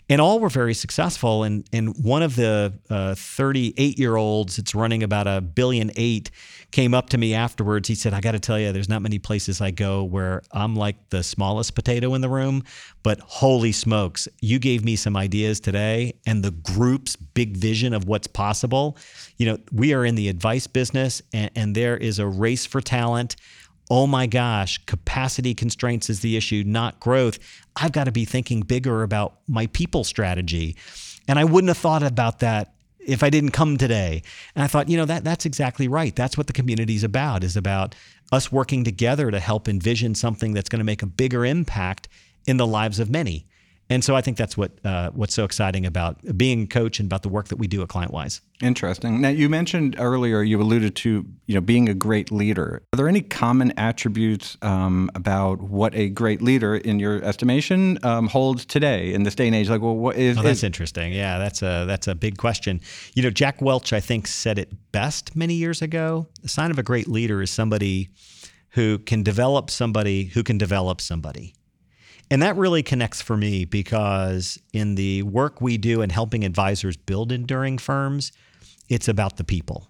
and 0.10 0.22
all 0.22 0.40
were 0.40 0.50
very 0.50 0.74
successful. 0.74 1.44
And 1.44 1.68
and 1.74 1.96
one 1.98 2.24
of 2.24 2.36
the 2.36 2.74
38 2.90 3.78
uh, 3.78 3.94
year 3.98 4.16
olds, 4.16 4.58
it's 4.58 4.74
running 4.74 5.04
about 5.04 5.28
a 5.28 5.42
billion 5.42 5.92
eight, 5.96 6.32
came 6.72 6.94
up 6.94 7.10
to 7.10 7.18
me 7.18 7.34
afterwards. 7.34 7.88
He 7.88 7.96
said, 7.96 8.14
"I 8.14 8.22
got 8.22 8.32
to 8.32 8.40
tell 8.40 8.60
you, 8.60 8.72
there's 8.72 8.90
not 8.90 9.02
many 9.02 9.20
places 9.20 9.62
I 9.62 9.72
go 9.72 10.04
where 10.04 10.42
I'm 10.52 10.76
like 10.76 11.10
the 11.10 11.24
smallest 11.24 11.76
potato 11.76 12.14
in 12.14 12.22
the 12.22 12.30
room, 12.30 12.64
but 13.04 13.20
holy 13.20 13.72
smokes, 13.72 14.28
you 14.42 14.60
gave 14.60 14.84
me 14.84 14.96
some 14.96 15.18
ideas 15.18 15.60
today, 15.60 16.14
and 16.26 16.44
the 16.44 16.52
group's 16.52 17.16
big 17.16 17.58
vision 17.58 17.94
of 17.94 18.08
what's 18.08 18.28
possible. 18.28 18.98
You 19.38 19.48
know, 19.48 19.58
we 19.72 19.94
are 19.94 20.06
in 20.06 20.16
the 20.16 20.30
advice 20.30 20.68
business, 20.68 21.22
and, 21.34 21.52
and 21.56 21.76
there 21.76 21.98
is 21.98 22.20
a 22.20 22.28
race 22.28 22.66
for 22.66 22.82
talent." 22.82 23.36
Oh 23.89 24.08
my 24.08 24.27
gosh, 24.27 24.84
capacity 24.86 25.53
constraints 25.53 26.10
is 26.10 26.20
the 26.20 26.36
issue, 26.36 26.63
not 26.65 27.00
growth. 27.00 27.39
I've 27.75 27.91
got 27.91 28.03
to 28.06 28.12
be 28.12 28.25
thinking 28.25 28.62
bigger 28.62 29.03
about 29.03 29.39
my 29.48 29.67
people 29.67 30.03
strategy. 30.03 30.75
And 31.27 31.39
I 31.39 31.46
wouldn't 31.46 31.70
have 31.70 31.77
thought 31.77 32.03
about 32.03 32.39
that 32.39 32.74
if 33.00 33.24
I 33.24 33.29
didn't 33.29 33.51
come 33.51 33.77
today. 33.77 34.22
And 34.56 34.63
I 34.63 34.67
thought, 34.67 34.89
you 34.89 34.98
know, 34.98 35.06
that 35.06 35.24
that's 35.24 35.46
exactly 35.46 35.88
right. 35.88 36.15
That's 36.15 36.38
what 36.38 36.48
the 36.48 36.53
community 36.53 36.96
is 36.96 37.03
about, 37.03 37.44
is 37.44 37.56
about 37.56 37.96
us 38.32 38.51
working 38.51 38.84
together 38.84 39.32
to 39.32 39.39
help 39.39 39.70
envision 39.70 40.13
something 40.15 40.53
that's 40.53 40.70
going 40.70 40.79
to 40.79 40.86
make 40.86 41.01
a 41.01 41.08
bigger 41.08 41.46
impact 41.46 42.10
in 42.46 42.58
the 42.58 42.67
lives 42.67 43.00
of 43.00 43.10
many. 43.10 43.46
And 43.89 44.03
so 44.03 44.15
I 44.15 44.22
think 44.22 44.38
that's 44.38 44.58
what 44.58 44.72
uh, 44.84 45.12
what's 45.12 45.34
so 45.34 45.44
exciting 45.44 45.86
about 45.86 46.17
being 46.38 46.63
a 46.63 46.67
coach 46.67 47.00
and 47.00 47.08
about 47.08 47.24
the 47.24 47.29
work 47.29 47.48
that 47.48 47.58
we 47.58 47.67
do 47.67 47.82
at 47.82 47.88
ClientWise. 47.88 48.41
Interesting. 48.62 49.22
Now 49.22 49.29
you 49.29 49.50
mentioned 49.50 49.96
earlier 49.98 50.41
you 50.41 50.62
alluded 50.62 50.96
to 50.98 51.25
you 51.46 51.56
know 51.56 51.62
being 51.62 51.88
a 51.88 51.94
great 51.94 52.32
leader. 52.32 52.84
Are 52.94 52.98
there 52.98 53.08
any 53.08 53.22
common 53.22 53.72
attributes 53.77 54.58
um, 54.62 55.10
about 55.15 55.62
what 55.62 55.96
a 55.96 56.10
great 56.10 56.41
leader, 56.41 56.75
in 56.75 57.00
your 57.00 57.24
estimation, 57.24 57.98
um, 58.03 58.27
holds 58.27 58.65
today 58.65 59.13
in 59.13 59.24
this 59.24 59.36
day 59.36 59.48
and 59.48 59.56
age? 59.56 59.70
Like, 59.70 59.82
well, 59.82 59.96
what 59.96 60.17
is? 60.17 60.38
Oh, 60.38 60.41
that's 60.41 60.60
is, 60.60 60.63
interesting. 60.63 61.13
Yeah, 61.13 61.38
that's 61.38 61.62
a 61.62 61.86
that's 61.88 62.08
a 62.08 62.15
big 62.15 62.38
question. 62.38 62.82
You 63.15 63.24
know, 63.24 63.29
Jack 63.29 63.62
Welch, 63.62 63.94
I 63.94 64.00
think, 64.00 64.27
said 64.27 64.60
it 64.60 64.74
best 64.91 65.36
many 65.36 65.53
years 65.53 65.82
ago. 65.82 66.27
The 66.41 66.50
sign 66.50 66.72
of 66.72 66.79
a 66.79 66.84
great 66.84 67.08
leader 67.08 67.41
is 67.41 67.51
somebody 67.51 68.10
who 68.72 69.00
can 69.00 69.24
develop 69.24 69.70
somebody 69.70 70.25
who 70.25 70.44
can 70.44 70.58
develop 70.58 71.00
somebody. 71.00 71.53
And 72.30 72.42
that 72.42 72.58
really 72.58 72.84
connects 72.84 73.22
for 73.22 73.38
me 73.38 73.66
because 73.66 74.60
in 74.74 74.96
the 74.96 75.24
work 75.24 75.62
we 75.62 75.78
do 75.78 76.02
in 76.02 76.10
helping 76.10 76.44
advisors 76.44 76.98
build 76.98 77.32
enduring 77.32 77.78
firms, 77.78 78.32
it's 78.90 79.08
about 79.08 79.38
the 79.38 79.44
people. 79.44 79.90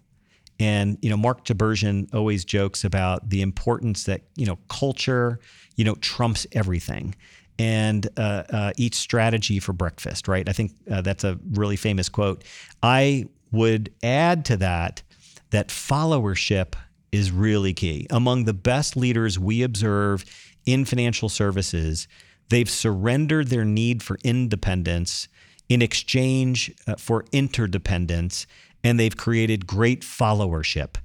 And 0.59 0.97
you 1.01 1.09
know, 1.09 1.17
Mark 1.17 1.45
Tibergien 1.45 2.13
always 2.13 2.45
jokes 2.45 2.83
about 2.83 3.29
the 3.29 3.41
importance 3.41 4.05
that 4.05 4.21
you 4.35 4.45
know 4.45 4.57
culture, 4.69 5.39
you 5.75 5.85
know, 5.85 5.95
trumps 5.95 6.47
everything, 6.51 7.15
and 7.59 8.07
uh, 8.17 8.43
uh, 8.49 8.73
eat 8.77 8.95
strategy 8.95 9.59
for 9.59 9.73
breakfast. 9.73 10.27
Right? 10.27 10.47
I 10.49 10.53
think 10.53 10.71
uh, 10.89 11.01
that's 11.01 11.23
a 11.23 11.39
really 11.51 11.75
famous 11.75 12.09
quote. 12.09 12.43
I 12.81 13.25
would 13.51 13.93
add 14.01 14.45
to 14.45 14.57
that 14.57 15.03
that 15.51 15.69
followership 15.69 16.73
is 17.11 17.31
really 17.31 17.73
key. 17.73 18.07
Among 18.09 18.45
the 18.45 18.53
best 18.53 18.97
leaders 18.97 19.39
we 19.39 19.63
observe 19.63 20.25
in 20.65 20.85
financial 20.85 21.29
services, 21.29 22.07
They've 22.49 22.69
surrendered 22.69 23.47
their 23.47 23.65
need 23.65 24.03
for 24.03 24.17
independence 24.23 25.27
in 25.69 25.81
exchange 25.81 26.73
uh, 26.87 26.95
for 26.95 27.25
interdependence, 27.31 28.47
and 28.83 28.99
they've 28.99 29.17
created 29.17 29.67
great 29.67 30.01
followership. 30.01 30.95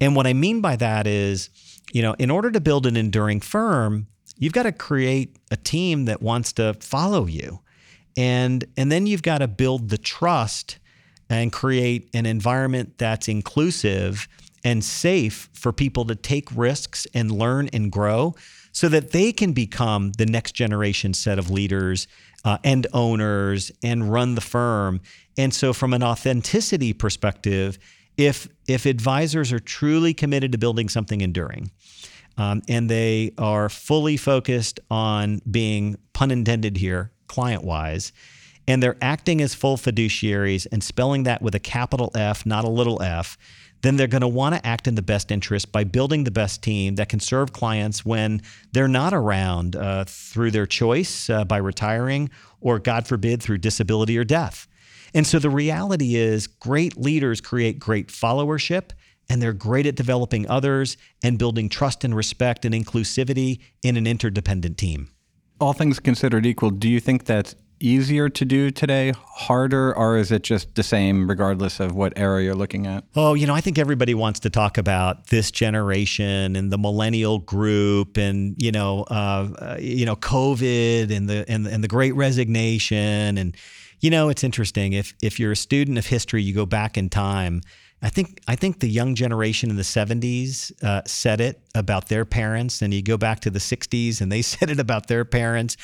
And 0.00 0.16
what 0.16 0.26
I 0.26 0.32
mean 0.32 0.60
by 0.60 0.76
that 0.76 1.06
is, 1.06 1.50
you 1.92 2.02
know, 2.02 2.14
in 2.18 2.30
order 2.30 2.50
to 2.50 2.60
build 2.60 2.86
an 2.86 2.96
enduring 2.96 3.40
firm, 3.40 4.06
you've 4.38 4.52
got 4.52 4.64
to 4.64 4.72
create 4.72 5.36
a 5.50 5.56
team 5.56 6.06
that 6.06 6.22
wants 6.22 6.52
to 6.54 6.74
follow 6.80 7.26
you. 7.26 7.60
And 8.16 8.64
and 8.76 8.90
then 8.90 9.06
you've 9.06 9.22
got 9.22 9.38
to 9.38 9.48
build 9.48 9.90
the 9.90 9.98
trust 9.98 10.78
and 11.28 11.52
create 11.52 12.08
an 12.14 12.24
environment 12.24 12.98
that's 12.98 13.28
inclusive 13.28 14.28
and 14.64 14.82
safe 14.82 15.50
for 15.52 15.72
people 15.72 16.04
to 16.06 16.14
take 16.14 16.48
risks 16.56 17.06
and 17.14 17.30
learn 17.30 17.68
and 17.72 17.92
grow 17.92 18.34
so 18.76 18.90
that 18.90 19.12
they 19.12 19.32
can 19.32 19.54
become 19.54 20.12
the 20.18 20.26
next 20.26 20.52
generation 20.52 21.14
set 21.14 21.38
of 21.38 21.50
leaders 21.50 22.06
uh, 22.44 22.58
and 22.62 22.86
owners 22.92 23.72
and 23.82 24.12
run 24.12 24.34
the 24.34 24.42
firm. 24.42 25.00
And 25.38 25.54
so, 25.54 25.72
from 25.72 25.94
an 25.94 26.02
authenticity 26.02 26.92
perspective, 26.92 27.78
if 28.18 28.46
if 28.68 28.84
advisors 28.84 29.50
are 29.50 29.60
truly 29.60 30.12
committed 30.12 30.52
to 30.52 30.58
building 30.58 30.90
something 30.90 31.22
enduring, 31.22 31.70
um, 32.36 32.60
and 32.68 32.90
they 32.90 33.32
are 33.38 33.70
fully 33.70 34.18
focused 34.18 34.78
on 34.90 35.40
being 35.50 35.96
pun 36.12 36.30
intended 36.30 36.76
here, 36.76 37.12
client 37.28 37.64
wise, 37.64 38.12
and 38.68 38.82
they're 38.82 38.98
acting 39.00 39.40
as 39.40 39.54
full 39.54 39.78
fiduciaries 39.78 40.66
and 40.70 40.84
spelling 40.84 41.22
that 41.22 41.40
with 41.40 41.54
a 41.54 41.60
capital 41.60 42.10
F, 42.14 42.44
not 42.44 42.66
a 42.66 42.68
little 42.68 43.00
f, 43.00 43.38
then 43.82 43.96
they're 43.96 44.06
going 44.06 44.22
to 44.22 44.28
want 44.28 44.54
to 44.54 44.66
act 44.66 44.88
in 44.88 44.94
the 44.94 45.02
best 45.02 45.30
interest 45.30 45.70
by 45.72 45.84
building 45.84 46.24
the 46.24 46.30
best 46.30 46.62
team 46.62 46.96
that 46.96 47.08
can 47.08 47.20
serve 47.20 47.52
clients 47.52 48.04
when 48.04 48.42
they're 48.72 48.88
not 48.88 49.12
around 49.12 49.76
uh, 49.76 50.04
through 50.06 50.50
their 50.50 50.66
choice 50.66 51.30
uh, 51.30 51.44
by 51.44 51.58
retiring 51.58 52.30
or, 52.60 52.78
God 52.78 53.06
forbid, 53.06 53.42
through 53.42 53.58
disability 53.58 54.18
or 54.18 54.24
death. 54.24 54.66
And 55.14 55.26
so 55.26 55.38
the 55.38 55.50
reality 55.50 56.16
is, 56.16 56.46
great 56.46 56.96
leaders 56.96 57.40
create 57.40 57.78
great 57.78 58.08
followership, 58.08 58.90
and 59.28 59.40
they're 59.40 59.52
great 59.52 59.86
at 59.86 59.94
developing 59.94 60.48
others 60.48 60.96
and 61.22 61.38
building 61.38 61.68
trust 61.68 62.04
and 62.04 62.14
respect 62.14 62.64
and 62.64 62.74
inclusivity 62.74 63.60
in 63.82 63.96
an 63.96 64.06
interdependent 64.06 64.78
team. 64.78 65.10
All 65.60 65.72
things 65.72 65.98
considered 66.00 66.44
equal, 66.44 66.70
do 66.70 66.88
you 66.88 67.00
think 67.00 67.24
that's 67.24 67.54
easier 67.80 68.28
to 68.28 68.44
do 68.44 68.70
today, 68.70 69.12
harder, 69.16 69.96
or 69.96 70.16
is 70.16 70.32
it 70.32 70.42
just 70.42 70.74
the 70.74 70.82
same 70.82 71.28
regardless 71.28 71.80
of 71.80 71.94
what 71.94 72.12
era 72.16 72.42
you're 72.42 72.54
looking 72.54 72.86
at? 72.86 73.04
Oh, 73.14 73.34
you 73.34 73.46
know, 73.46 73.54
I 73.54 73.60
think 73.60 73.78
everybody 73.78 74.14
wants 74.14 74.40
to 74.40 74.50
talk 74.50 74.78
about 74.78 75.28
this 75.28 75.50
generation 75.50 76.56
and 76.56 76.72
the 76.72 76.78
millennial 76.78 77.38
group, 77.38 78.16
and 78.16 78.54
you 78.58 78.72
know, 78.72 79.04
uh, 79.10 79.48
uh, 79.58 79.76
you 79.78 80.06
know, 80.06 80.16
COVID 80.16 81.14
and 81.14 81.28
the 81.28 81.44
and, 81.48 81.66
and 81.66 81.82
the 81.82 81.88
Great 81.88 82.14
Resignation, 82.14 83.38
and 83.38 83.56
you 84.00 84.10
know, 84.10 84.28
it's 84.28 84.44
interesting 84.44 84.92
if 84.92 85.14
if 85.22 85.38
you're 85.40 85.52
a 85.52 85.56
student 85.56 85.98
of 85.98 86.06
history, 86.06 86.42
you 86.42 86.54
go 86.54 86.66
back 86.66 86.96
in 86.96 87.08
time 87.08 87.62
I 88.02 88.10
think 88.10 88.40
I 88.46 88.56
think 88.56 88.80
the 88.80 88.88
young 88.88 89.14
generation 89.14 89.70
in 89.70 89.76
the 89.76 89.82
70s 89.82 90.70
uh, 90.84 91.00
said 91.06 91.40
it 91.40 91.62
about 91.74 92.08
their 92.08 92.26
parents, 92.26 92.82
and 92.82 92.92
you 92.92 93.02
go 93.02 93.16
back 93.16 93.40
to 93.40 93.50
the 93.50 93.58
60s 93.58 94.20
and 94.20 94.30
they 94.30 94.42
said 94.52 94.70
it 94.70 94.78
about 94.78 95.06
their 95.06 95.24
parents, 95.24 95.76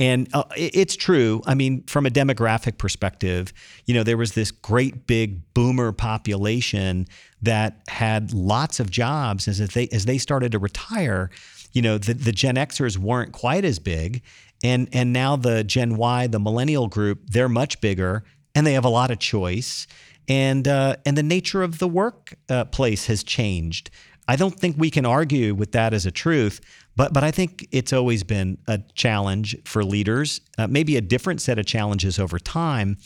and 0.00 0.28
uh, 0.32 0.44
it's 0.56 0.96
true. 0.96 1.42
I 1.46 1.54
mean, 1.54 1.84
from 1.84 2.06
a 2.06 2.10
demographic 2.10 2.76
perspective, 2.76 3.52
you 3.86 3.94
know, 3.94 4.02
there 4.02 4.16
was 4.16 4.32
this 4.32 4.50
great 4.50 5.06
big 5.06 5.54
boomer 5.54 5.92
population 5.92 7.06
that 7.42 7.82
had 7.88 8.32
lots 8.32 8.80
of 8.80 8.90
jobs 8.90 9.46
as 9.46 9.58
they 9.58 9.86
as 9.88 10.06
they 10.06 10.18
started 10.18 10.52
to 10.52 10.58
retire. 10.58 11.30
You 11.72 11.82
know, 11.82 11.98
the, 11.98 12.14
the 12.14 12.32
Gen 12.32 12.56
Xers 12.56 12.98
weren't 12.98 13.30
quite 13.32 13.64
as 13.64 13.78
big, 13.78 14.22
and 14.64 14.88
and 14.92 15.12
now 15.12 15.36
the 15.36 15.62
Gen 15.62 15.96
Y, 15.96 16.26
the 16.26 16.40
millennial 16.40 16.88
group, 16.88 17.20
they're 17.30 17.48
much 17.48 17.80
bigger, 17.80 18.24
and 18.56 18.66
they 18.66 18.72
have 18.72 18.84
a 18.84 18.90
lot 18.90 19.12
of 19.12 19.20
choice 19.20 19.86
and 20.28 20.66
uh, 20.68 20.96
and 21.04 21.16
the 21.16 21.22
nature 21.22 21.62
of 21.62 21.78
the 21.78 21.88
workplace 21.88 23.08
uh, 23.08 23.12
has 23.12 23.22
changed. 23.24 23.90
I 24.28 24.36
don't 24.36 24.54
think 24.54 24.76
we 24.78 24.90
can 24.90 25.04
argue 25.04 25.54
with 25.54 25.72
that 25.72 25.92
as 25.92 26.06
a 26.06 26.12
truth, 26.12 26.60
but 26.94 27.12
but 27.12 27.24
I 27.24 27.30
think 27.30 27.66
it's 27.72 27.92
always 27.92 28.22
been 28.22 28.58
a 28.68 28.78
challenge 28.94 29.56
for 29.64 29.82
leaders, 29.82 30.40
uh, 30.58 30.68
maybe 30.68 30.96
a 30.96 31.00
different 31.00 31.40
set 31.40 31.58
of 31.58 31.66
challenges 31.66 32.18
over 32.18 32.38
time. 32.38 32.96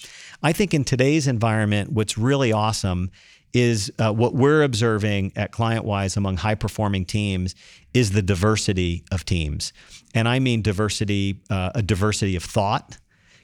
I 0.43 0.53
think 0.53 0.75
in 0.75 0.85
today's 0.85 1.27
environment, 1.27 1.93
what's 1.93 2.19
really 2.19 2.53
awesome 2.53 3.11
is 3.55 3.91
uh, 4.01 4.13
what 4.13 4.35
we're 4.35 4.65
observing 4.65 5.33
at 5.37 5.53
ClientWise 5.53 6.17
among 6.17 6.37
high 6.39 6.57
performing 6.57 7.05
teams 7.05 7.55
is 7.95 8.11
the 8.11 8.21
diversity 8.21 9.05
of 9.13 9.25
teams, 9.25 9.73
and 10.15 10.29
I 10.29 10.41
mean 10.41 10.61
diversity, 10.61 11.41
uh, 11.49 11.71
a 11.75 11.83
diversity 11.83 12.37
of 12.37 12.43
thought 12.43 12.99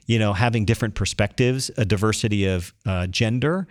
you 0.05 0.19
know, 0.19 0.33
having 0.33 0.65
different 0.65 0.95
perspectives, 0.95 1.71
a 1.77 1.85
diversity 1.85 2.45
of 2.45 2.73
uh, 2.85 3.07
gender, 3.07 3.67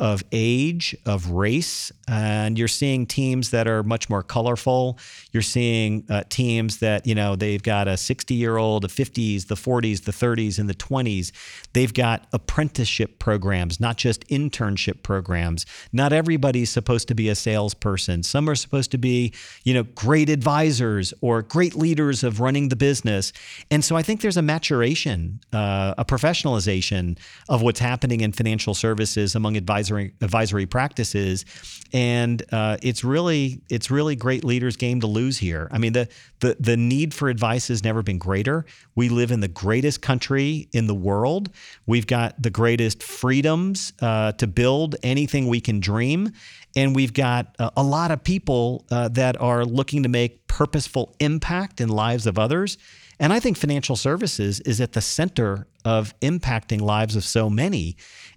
of 0.00 0.24
age, 0.32 0.96
of 1.06 1.30
race, 1.30 1.92
and 2.08 2.58
you're 2.58 2.68
seeing 2.68 3.06
teams 3.06 3.50
that 3.50 3.68
are 3.68 3.82
much 3.82 4.10
more 4.10 4.22
colorful. 4.22 4.98
You're 5.32 5.42
seeing 5.42 6.04
uh, 6.08 6.24
teams 6.28 6.78
that 6.78 7.06
you 7.06 7.14
know 7.14 7.36
they've 7.36 7.62
got 7.62 7.88
a 7.88 7.96
60 7.96 8.34
year 8.34 8.56
old, 8.56 8.82
the 8.82 8.88
50s, 8.88 9.46
the 9.46 9.54
40s, 9.54 10.04
the 10.04 10.12
30s, 10.12 10.58
and 10.58 10.68
the 10.68 10.74
20s. 10.74 11.32
They've 11.72 11.92
got 11.92 12.26
apprenticeship 12.32 13.18
programs, 13.18 13.80
not 13.80 13.96
just 13.96 14.26
internship 14.28 15.02
programs. 15.02 15.66
Not 15.92 16.12
everybody's 16.12 16.70
supposed 16.70 17.08
to 17.08 17.14
be 17.14 17.28
a 17.28 17.34
salesperson. 17.34 18.22
Some 18.22 18.48
are 18.48 18.54
supposed 18.54 18.90
to 18.90 18.98
be 18.98 19.32
you 19.64 19.74
know 19.74 19.84
great 19.84 20.28
advisors 20.28 21.14
or 21.20 21.42
great 21.42 21.74
leaders 21.74 22.24
of 22.24 22.40
running 22.40 22.68
the 22.68 22.76
business. 22.76 23.32
And 23.70 23.84
so 23.84 23.96
I 23.96 24.02
think 24.02 24.20
there's 24.20 24.36
a 24.36 24.42
maturation, 24.42 25.40
uh, 25.52 25.94
a 25.96 26.04
professionalization 26.04 27.18
of 27.48 27.62
what's 27.62 27.80
happening 27.80 28.20
in 28.20 28.32
financial 28.32 28.74
services 28.74 29.34
among 29.34 29.56
advisors 29.56 29.75
advisory 29.76 30.12
advisory 30.22 30.66
practices, 30.66 31.44
and 31.92 32.42
uh, 32.52 32.76
it's 32.82 33.04
really 33.04 33.60
it's 33.70 33.90
really 33.90 34.16
great 34.16 34.44
leaders' 34.44 34.76
game 34.76 35.00
to 35.00 35.06
lose 35.06 35.38
here. 35.38 35.68
I 35.70 35.78
mean 35.78 35.92
the 35.92 36.08
the 36.40 36.56
the 36.58 36.76
need 36.76 37.14
for 37.14 37.28
advice 37.28 37.68
has 37.68 37.84
never 37.84 38.02
been 38.02 38.18
greater. 38.18 38.64
We 38.94 39.08
live 39.08 39.30
in 39.30 39.40
the 39.40 39.48
greatest 39.48 40.02
country 40.02 40.68
in 40.72 40.86
the 40.86 40.94
world. 40.94 41.50
We've 41.86 42.06
got 42.06 42.40
the 42.42 42.50
greatest 42.50 43.02
freedoms 43.02 43.92
uh, 44.00 44.32
to 44.32 44.46
build 44.46 44.96
anything 45.02 45.48
we 45.48 45.60
can 45.60 45.80
dream, 45.80 46.32
and 46.74 46.96
we've 46.96 47.12
got 47.12 47.54
a, 47.58 47.72
a 47.76 47.82
lot 47.82 48.10
of 48.10 48.24
people 48.24 48.84
uh, 48.90 49.08
that 49.08 49.40
are 49.40 49.64
looking 49.64 50.02
to 50.02 50.08
make 50.08 50.46
purposeful 50.46 51.14
impact 51.20 51.80
in 51.80 51.88
lives 51.88 52.26
of 52.26 52.38
others. 52.38 52.78
And 53.18 53.32
I 53.32 53.40
think 53.40 53.56
financial 53.56 53.96
services 53.96 54.60
is 54.60 54.80
at 54.80 54.92
the 54.92 55.00
center 55.00 55.66
of 55.84 56.18
impacting 56.20 56.80
lives 56.80 57.16
of 57.16 57.24
so 57.24 57.48
many 57.48 57.96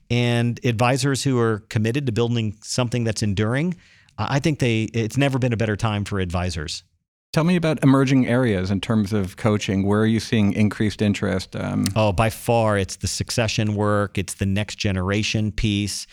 and 0.10 0.60
advisors 0.64 1.24
who 1.24 1.40
are 1.40 1.60
committed 1.70 2.06
to 2.06 2.12
building 2.12 2.58
something 2.62 3.04
that's 3.04 3.22
enduring, 3.22 3.76
I 4.18 4.40
think 4.40 4.60
they 4.60 4.84
it's 4.84 5.18
never 5.18 5.40
been 5.40 5.54
a 5.54 5.58
better 5.58 5.76
time 5.76 6.04
for 6.04 6.20
advisors. 6.20 6.84
Tell 7.32 7.44
me 7.44 7.56
about 7.56 7.84
emerging 7.84 8.28
areas 8.28 8.72
in 8.72 8.82
terms 8.82 9.14
of 9.14 9.38
coaching. 9.38 9.86
Where 9.86 10.02
are 10.02 10.08
you 10.08 10.20
seeing 10.20 10.54
increased 10.54 11.02
interest? 11.02 11.56
Um, 11.56 11.86
oh, 11.96 12.12
by 12.12 12.32
far, 12.32 12.78
it's 12.78 12.96
the 12.96 13.08
succession 13.08 13.76
work. 13.76 14.18
It's 14.18 14.34
the 14.34 14.48
next 14.48 14.76
generation 14.76 15.52
piece. 15.52 16.08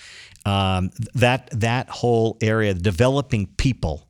Um, 0.44 0.90
that 1.14 1.48
that 1.58 1.88
whole 1.88 2.36
area, 2.42 2.74
developing 2.74 3.46
people, 3.56 4.08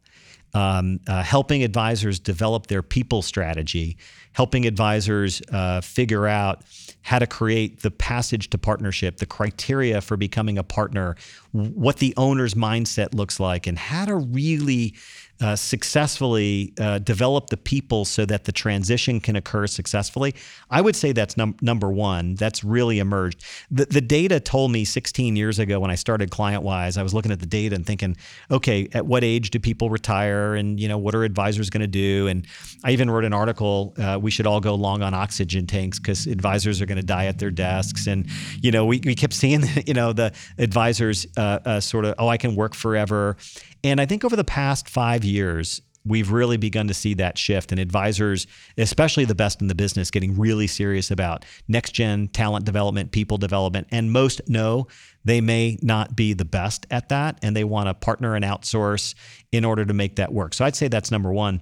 um, 0.55 1.01
uh, 1.07 1.23
helping 1.23 1.63
advisors 1.63 2.19
develop 2.19 2.67
their 2.67 2.83
people 2.83 3.23
strategy, 3.23 3.97
helping 4.33 4.67
advisors 4.67 5.43
uh, 5.53 5.81
figure 5.81 6.27
out 6.27 6.63
how 7.03 7.19
to 7.19 7.27
create 7.27 7.83
the 7.83 7.91
passage 7.91 8.51
to 8.51 8.59
partnership, 8.59 9.19
the 9.19 9.27
criteria 9.27 10.01
for 10.01 10.17
becoming 10.17 10.59
a 10.59 10.65
partner, 10.65 11.15
what 11.53 11.97
the 11.99 12.15
owner's 12.17 12.55
mindset 12.55 13.15
looks 13.15 13.39
like, 13.39 13.67
and 13.67 13.79
how 13.79 14.05
to 14.05 14.17
really 14.17 14.95
uh, 15.41 15.55
successfully 15.57 16.73
uh, 16.81 16.99
develop 16.99 17.49
the 17.49 17.57
people 17.57 18.05
so 18.05 18.25
that 18.25 18.45
the 18.45 18.53
transition 18.53 19.21
can 19.21 19.37
occur 19.37 19.67
successfully. 19.67 20.35
I 20.71 20.81
would 20.81 20.97
say 20.97 21.13
that's 21.13 21.37
num- 21.37 21.57
number 21.61 21.91
one. 21.91 22.35
That's 22.37 22.65
really 22.65 22.99
emerged. 22.99 23.45
The, 23.71 23.85
the 23.87 24.01
data 24.01 24.41
told 24.41 24.73
me 24.73 24.85
16 24.85 25.37
years 25.37 25.59
ago 25.59 25.79
when 25.79 25.91
I 25.91 25.95
started 25.95 26.31
ClientWise, 26.31 26.97
I 26.97 27.03
was 27.03 27.13
looking 27.13 27.33
at 27.33 27.41
the 27.41 27.47
data 27.47 27.75
and 27.75 27.85
thinking, 27.85 28.17
okay, 28.51 28.89
at 28.93 29.07
what 29.07 29.25
age 29.25 29.51
do 29.51 29.59
people 29.59 29.91
retire, 29.91 30.55
and 30.55 30.81
you 30.81 30.89
know 30.89 30.99
what 30.99 31.15
are 31.15 31.25
advisors 31.25 31.71
going 31.71 31.83
to 31.83 31.87
do? 31.87 32.27
And 32.29 32.47
I 32.85 32.93
even 32.93 33.11
wrote 33.11 33.25
an 33.25 33.33
article. 33.33 33.95
Uh, 33.99 34.19
we 34.21 34.31
should 34.31 34.47
all 34.47 34.61
go 34.61 34.75
long 34.75 35.03
on 35.03 35.13
oxygen 35.15 35.67
tanks 35.67 35.99
because 35.99 36.27
advisors 36.27 36.81
are 36.81 36.87
going 36.87 36.97
to 36.97 37.07
die 37.07 37.27
at 37.27 37.39
their 37.39 37.51
desks. 37.51 38.07
And 38.07 38.27
you 38.63 38.71
know, 38.71 38.87
we, 38.87 39.01
we 39.05 39.15
kept 39.15 39.35
seeing 39.35 39.65
you 39.87 39.95
know 39.95 40.13
the 40.13 40.33
advisors 40.59 41.27
uh, 41.37 41.59
uh, 41.65 41.81
sort 41.81 42.05
of, 42.05 42.15
oh, 42.19 42.29
I 42.29 42.37
can 42.37 42.55
work 42.55 42.75
forever. 42.75 43.37
And 43.85 44.01
I 44.01 44.07
think 44.07 44.25
over 44.25 44.35
the 44.35 44.45
past 44.45 44.89
five 44.89 45.23
years, 45.27 45.83
we've 46.07 46.31
really 46.31 46.57
begun 46.57 46.87
to 46.87 46.95
see 46.95 47.15
that 47.15 47.37
shift 47.37 47.73
and 47.73 47.81
advisors 47.81 48.47
especially 48.79 49.25
the 49.25 49.35
best 49.35 49.61
in 49.61 49.67
the 49.67 49.75
business 49.75 50.11
getting 50.11 50.39
really 50.39 50.67
serious 50.67 51.11
about 51.11 51.45
next 51.69 51.93
gen 51.93 52.29
talent 52.29 52.65
development 52.65 53.11
people 53.11 53.37
development 53.37 53.87
and 53.91 54.13
most 54.13 54.41
know 54.49 54.87
they 55.25 55.41
may 55.41 55.77
not 55.83 56.15
be 56.15 56.33
the 56.33 56.45
best 56.45 56.87
at 56.91 57.09
that 57.09 57.39
and 57.43 57.57
they 57.57 57.65
want 57.65 57.89
to 57.89 57.95
partner 57.95 58.37
and 58.37 58.45
outsource 58.45 59.15
in 59.51 59.65
order 59.65 59.85
to 59.85 59.93
make 59.93 60.17
that 60.17 60.33
work. 60.33 60.55
So 60.55 60.65
i'd 60.65 60.77
say 60.77 60.89
that's 60.89 61.11
number 61.11 61.33
one. 61.33 61.61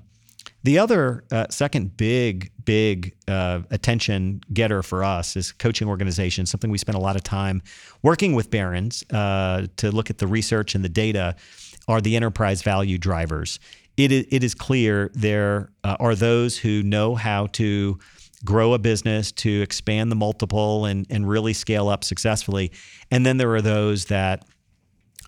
The 0.64 0.78
other 0.78 1.24
uh, 1.30 1.46
second 1.50 1.96
big, 1.98 2.50
big 2.64 3.14
uh, 3.28 3.60
attention 3.70 4.40
getter 4.52 4.82
for 4.82 5.04
us 5.04 5.36
is 5.36 5.52
coaching 5.52 5.88
organizations, 5.88 6.50
something 6.50 6.70
we 6.70 6.78
spend 6.78 6.96
a 6.96 7.00
lot 7.00 7.16
of 7.16 7.22
time 7.22 7.62
working 8.02 8.34
with 8.34 8.50
Barron's 8.50 9.04
uh, 9.10 9.66
to 9.76 9.90
look 9.90 10.08
at 10.08 10.18
the 10.18 10.26
research 10.26 10.74
and 10.74 10.82
the 10.82 10.88
data, 10.88 11.36
are 11.88 12.00
the 12.00 12.16
enterprise 12.16 12.62
value 12.62 12.98
drivers. 12.98 13.58
It 13.96 14.10
is, 14.10 14.26
it 14.30 14.42
is 14.42 14.54
clear 14.54 15.10
there 15.14 15.70
uh, 15.84 15.96
are 16.00 16.14
those 16.14 16.58
who 16.58 16.82
know 16.82 17.14
how 17.14 17.46
to 17.52 17.98
grow 18.44 18.74
a 18.74 18.78
business, 18.78 19.32
to 19.32 19.62
expand 19.62 20.10
the 20.10 20.16
multiple 20.16 20.84
and, 20.84 21.06
and 21.08 21.28
really 21.28 21.52
scale 21.52 21.88
up 21.88 22.04
successfully. 22.04 22.72
And 23.10 23.24
then 23.24 23.38
there 23.38 23.54
are 23.54 23.62
those 23.62 24.06
that 24.06 24.44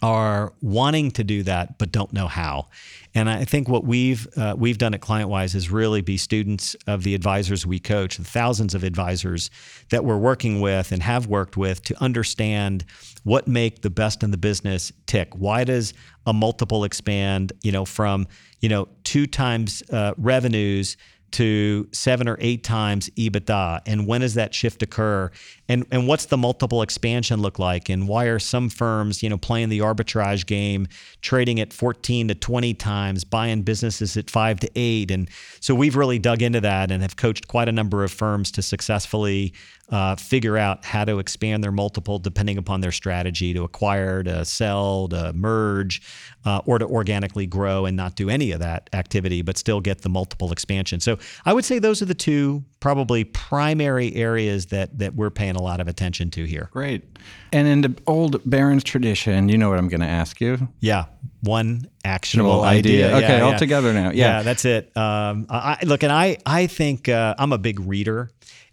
are 0.02 0.52
wanting 0.61 1.11
to 1.11 1.24
do 1.24 1.42
that 1.42 1.78
but 1.78 1.90
don't 1.90 2.12
know 2.12 2.28
how. 2.28 2.68
And 3.14 3.30
I 3.30 3.44
think 3.44 3.68
what 3.68 3.85
we've 3.85 4.28
uh, 4.37 4.54
we've 4.59 4.76
done 4.76 4.92
at 4.92 5.00
ClientWise 5.00 5.54
is 5.54 5.70
really 5.70 6.02
be 6.02 6.18
students 6.18 6.76
of 6.87 7.02
the 7.02 7.14
advisors 7.14 7.66
we 7.66 7.78
coach, 7.78 8.18
the 8.18 8.24
thousands 8.24 8.74
of 8.74 8.85
advisors 8.85 9.50
that 9.90 10.04
we're 10.04 10.18
working 10.18 10.61
with 10.61 10.92
and 10.92 11.02
have 11.02 11.26
worked 11.26 11.56
with 11.56 11.82
to 11.85 12.02
understand 12.02 12.85
what 13.24 13.48
make 13.48 13.80
the 13.80 13.90
best 13.90 14.22
in 14.22 14.32
the 14.32 14.37
business 14.37 14.92
tick. 15.06 15.35
Why 15.35 15.64
does 15.64 15.94
a 16.26 16.35
multiple 16.35 16.85
expand? 16.85 17.54
You 17.62 17.72
know, 17.72 17.87
from 17.87 18.26
you 18.61 18.68
know 18.68 18.88
two 19.04 19.26
times 19.26 19.82
uh, 19.90 20.12
revenues 20.18 20.98
to 21.32 21.88
seven 21.92 22.28
or 22.28 22.36
eight 22.40 22.64
times 22.64 23.10
EBITDA? 23.10 23.80
And 23.86 24.06
when 24.06 24.20
does 24.20 24.34
that 24.34 24.54
shift 24.54 24.82
occur? 24.82 25.30
And 25.68 25.86
and 25.90 26.06
what's 26.06 26.26
the 26.26 26.36
multiple 26.36 26.82
expansion 26.82 27.42
look 27.42 27.58
like? 27.58 27.88
And 27.88 28.08
why 28.08 28.26
are 28.26 28.38
some 28.38 28.68
firms, 28.68 29.22
you 29.22 29.28
know, 29.28 29.38
playing 29.38 29.68
the 29.68 29.80
arbitrage 29.80 30.46
game, 30.46 30.86
trading 31.20 31.60
at 31.60 31.72
14 31.72 32.28
to 32.28 32.34
20 32.34 32.74
times, 32.74 33.24
buying 33.24 33.62
businesses 33.62 34.16
at 34.16 34.30
five 34.30 34.60
to 34.60 34.70
eight? 34.76 35.10
And 35.10 35.28
so 35.60 35.74
we've 35.74 35.96
really 35.96 36.18
dug 36.18 36.42
into 36.42 36.60
that 36.60 36.90
and 36.90 37.02
have 37.02 37.16
coached 37.16 37.48
quite 37.48 37.68
a 37.68 37.72
number 37.72 38.04
of 38.04 38.12
firms 38.12 38.50
to 38.52 38.62
successfully 38.62 39.52
uh, 39.88 40.16
figure 40.16 40.57
out 40.57 40.85
how 40.85 41.05
to 41.05 41.18
expand 41.18 41.62
their 41.62 41.72
multiple 41.72 42.18
depending 42.18 42.59
upon 42.59 42.81
their 42.81 42.92
strategy 42.92 43.55
to 43.55 43.62
acquire, 43.62 44.22
to 44.22 44.44
sell, 44.44 45.09
to 45.09 45.33
merge, 45.33 46.03
uh, 46.44 46.61
or 46.66 46.79
to 46.79 46.87
organically 46.87 47.46
grow 47.46 47.87
and 47.87 47.96
not 47.96 48.16
do 48.16 48.29
any 48.29 48.51
of 48.53 48.61
that 48.61 48.90
activity, 48.92 49.42
but 49.42 49.57
still 49.57 49.81
get 49.81 50.03
the 50.03 50.09
multiple 50.09 50.51
expansion. 50.51 50.99
So 51.01 51.18
I 51.44 51.53
would 51.53 51.64
say 51.64 51.79
those 51.79 52.03
are 52.03 52.07
the 52.07 52.14
two 52.14 52.64
probably 52.81 53.25
primary 53.25 54.14
areas 54.14 54.66
that 54.66 54.99
that 54.99 55.14
we're 55.14 55.31
paying 55.31 55.57
a 55.57 55.62
lot 55.62 55.81
of 55.81 55.88
attention 55.88 56.31
to 56.31 56.44
here. 56.44 56.68
Great. 56.72 57.05
And 57.53 57.68
in 57.68 57.81
the 57.81 57.94
old 58.07 58.40
Barron's 58.49 58.85
tradition, 58.85 59.49
you 59.49 59.57
know 59.57 59.68
what 59.68 59.79
I'm 59.79 59.88
going 59.88 60.01
to 60.01 60.07
ask 60.07 60.40
you. 60.40 60.68
Yeah, 60.81 61.07
one 61.42 61.88
actionable 62.05 62.62
idea. 62.62 63.07
idea. 63.07 63.16
Okay, 63.25 63.38
yeah, 63.38 63.44
all 63.44 63.53
yeah. 63.53 63.59
together 63.59 63.92
now. 63.92 64.11
Yeah. 64.11 64.38
yeah, 64.38 64.42
that's 64.42 64.64
it. 64.64 64.96
Um, 64.96 65.46
I, 65.49 65.79
look, 65.85 66.03
and 66.03 66.12
I 66.12 66.38
I 66.44 66.66
think 66.66 67.09
uh, 67.09 67.35
I'm 67.38 67.53
a 67.53 67.59
big 67.59 67.81
reader 67.81 68.31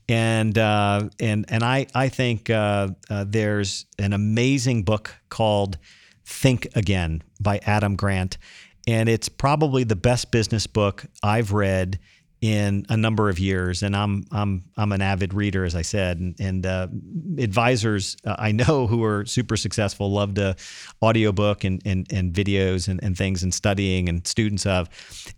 and 0.09 0.57
uh, 0.57 1.09
and 1.19 1.45
and 1.49 1.63
I 1.63 1.87
I 1.93 2.09
think 2.09 2.49
uh, 2.49 2.89
uh, 3.09 3.25
there's 3.27 3.85
an 3.99 4.13
amazing 4.13 4.83
book 4.83 5.15
called 5.29 5.77
Think 6.25 6.67
Again 6.75 7.23
by 7.39 7.59
Adam 7.65 7.95
Grant, 7.95 8.37
and 8.87 9.07
it's 9.09 9.29
probably 9.29 9.83
the 9.83 9.95
best 9.95 10.31
business 10.31 10.67
book 10.67 11.05
I've 11.21 11.51
read 11.53 11.99
in 12.43 12.85
a 12.89 12.97
number 12.97 13.29
of 13.29 13.39
years. 13.39 13.83
And 13.83 13.95
I'm 13.95 14.25
I'm 14.29 14.65
I'm 14.75 14.91
an 14.91 15.01
avid 15.01 15.33
reader, 15.33 15.63
as 15.63 15.75
I 15.75 15.81
said, 15.81 16.19
and, 16.19 16.35
and 16.39 16.65
uh, 16.65 16.87
advisors 17.37 18.17
uh, 18.25 18.35
I 18.37 18.51
know 18.51 18.85
who 18.85 19.01
are 19.05 19.25
super 19.25 19.55
successful 19.55 20.11
love 20.11 20.33
to 20.33 20.57
audiobook 21.01 21.63
and 21.63 21.81
and, 21.85 22.11
and 22.11 22.33
videos 22.33 22.89
and, 22.89 23.01
and 23.01 23.17
things 23.17 23.43
and 23.43 23.53
studying 23.53 24.09
and 24.09 24.27
students 24.27 24.65
of. 24.65 24.89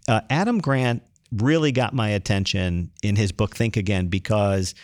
Uh, 0.07 0.21
Adam 0.31 0.57
Grant 0.57 1.03
really 1.31 1.71
got 1.71 1.93
my 1.93 2.09
attention 2.09 2.91
in 3.03 3.15
his 3.15 3.31
book 3.31 3.55
Think 3.55 3.77
Again 3.77 4.07
because 4.07 4.75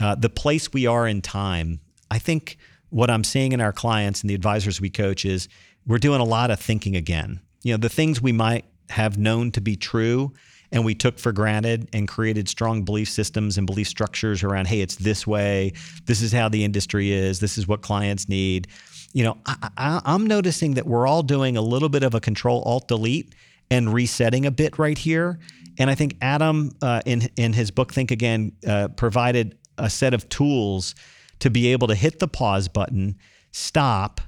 uh, 0.00 0.14
the 0.14 0.30
place 0.30 0.72
we 0.72 0.86
are 0.86 1.06
in 1.06 1.22
time, 1.22 1.80
I 2.10 2.18
think 2.18 2.58
what 2.90 3.10
I'm 3.10 3.24
seeing 3.24 3.52
in 3.52 3.60
our 3.60 3.72
clients 3.72 4.20
and 4.22 4.30
the 4.30 4.34
advisors 4.34 4.80
we 4.80 4.90
coach 4.90 5.24
is 5.24 5.48
we're 5.86 5.98
doing 5.98 6.20
a 6.20 6.24
lot 6.24 6.50
of 6.50 6.60
thinking 6.60 6.96
again. 6.96 7.40
You 7.62 7.72
know, 7.72 7.78
the 7.78 7.88
things 7.88 8.20
we 8.20 8.32
might 8.32 8.64
have 8.90 9.18
known 9.18 9.50
to 9.52 9.60
be 9.60 9.76
true 9.76 10.32
and 10.70 10.84
we 10.84 10.94
took 10.94 11.18
for 11.18 11.32
granted 11.32 11.88
and 11.92 12.06
created 12.06 12.48
strong 12.48 12.84
belief 12.84 13.08
systems 13.08 13.56
and 13.56 13.66
belief 13.66 13.88
structures 13.88 14.42
around, 14.42 14.66
hey, 14.66 14.80
it's 14.80 14.96
this 14.96 15.26
way, 15.26 15.72
this 16.04 16.20
is 16.20 16.32
how 16.32 16.48
the 16.48 16.64
industry 16.64 17.10
is, 17.10 17.40
this 17.40 17.56
is 17.56 17.66
what 17.66 17.80
clients 17.80 18.28
need. 18.28 18.68
You 19.14 19.24
know, 19.24 19.38
I, 19.46 20.02
am 20.04 20.26
noticing 20.26 20.74
that 20.74 20.86
we're 20.86 21.06
all 21.06 21.22
doing 21.22 21.56
a 21.56 21.62
little 21.62 21.88
bit 21.88 22.02
of 22.02 22.14
a 22.14 22.20
control 22.20 22.62
alt 22.62 22.88
delete 22.88 23.34
and 23.70 23.92
resetting 23.92 24.46
a 24.46 24.50
bit 24.50 24.78
right 24.78 24.98
here. 24.98 25.38
And 25.78 25.88
I 25.88 25.94
think 25.94 26.16
Adam, 26.20 26.72
uh, 26.82 27.02
in 27.06 27.28
in 27.36 27.52
his 27.52 27.70
book 27.70 27.92
Think 27.92 28.10
Again, 28.10 28.52
uh, 28.66 28.88
provided 28.88 29.56
a 29.76 29.88
set 29.88 30.12
of 30.14 30.28
tools 30.28 30.94
to 31.38 31.50
be 31.50 31.68
able 31.68 31.86
to 31.88 31.94
hit 31.94 32.18
the 32.18 32.26
pause 32.26 32.66
button, 32.66 33.16
stop, 33.52 34.20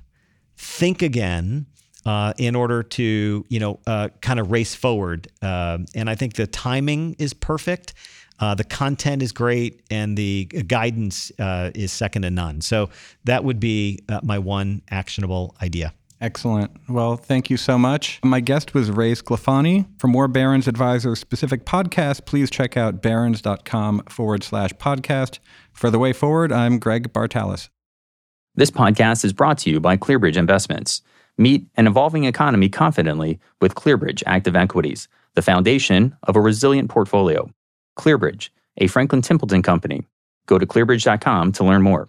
think 0.56 1.02
again, 1.02 1.66
uh, 2.06 2.32
in 2.38 2.54
order 2.54 2.82
to 2.82 3.44
you 3.48 3.60
know 3.60 3.80
uh, 3.86 4.08
kind 4.20 4.38
of 4.38 4.50
race 4.50 4.74
forward. 4.74 5.28
Uh, 5.42 5.78
and 5.94 6.08
I 6.08 6.14
think 6.14 6.34
the 6.34 6.46
timing 6.46 7.16
is 7.18 7.34
perfect. 7.34 7.94
Uh, 8.38 8.54
the 8.54 8.64
content 8.64 9.22
is 9.22 9.32
great, 9.32 9.82
and 9.90 10.16
the 10.16 10.46
guidance 10.46 11.30
is 11.38 11.92
second 11.92 12.22
to 12.22 12.30
none. 12.30 12.62
So 12.62 12.88
that 13.24 13.44
would 13.44 13.60
be 13.60 13.98
my 14.22 14.38
one 14.38 14.80
actionable 14.90 15.54
idea. 15.60 15.92
Excellent. 16.20 16.70
Well, 16.86 17.16
thank 17.16 17.48
you 17.48 17.56
so 17.56 17.78
much. 17.78 18.20
My 18.22 18.40
guest 18.40 18.74
was 18.74 18.90
Ray 18.90 19.12
Sclafani. 19.12 19.86
For 19.98 20.06
more 20.06 20.28
Barron's 20.28 20.68
Advisor 20.68 21.16
specific 21.16 21.64
podcasts, 21.64 22.24
please 22.24 22.50
check 22.50 22.76
out 22.76 23.00
barrons.com 23.00 24.02
forward 24.08 24.42
slash 24.44 24.70
podcast. 24.74 25.38
For 25.72 25.90
the 25.90 25.98
way 25.98 26.12
forward, 26.12 26.52
I'm 26.52 26.78
Greg 26.78 27.12
Bartalos. 27.12 27.70
This 28.54 28.70
podcast 28.70 29.24
is 29.24 29.32
brought 29.32 29.58
to 29.58 29.70
you 29.70 29.80
by 29.80 29.96
ClearBridge 29.96 30.36
Investments. 30.36 31.00
Meet 31.38 31.66
an 31.76 31.86
evolving 31.86 32.24
economy 32.24 32.68
confidently 32.68 33.40
with 33.62 33.74
ClearBridge 33.74 34.22
Active 34.26 34.56
Equities, 34.56 35.08
the 35.34 35.42
foundation 35.42 36.14
of 36.24 36.36
a 36.36 36.40
resilient 36.40 36.90
portfolio. 36.90 37.48
ClearBridge, 37.98 38.50
a 38.76 38.88
Franklin 38.88 39.22
Templeton 39.22 39.62
company. 39.62 40.02
Go 40.46 40.58
to 40.58 40.66
clearbridge.com 40.66 41.52
to 41.52 41.64
learn 41.64 41.80
more. 41.80 42.08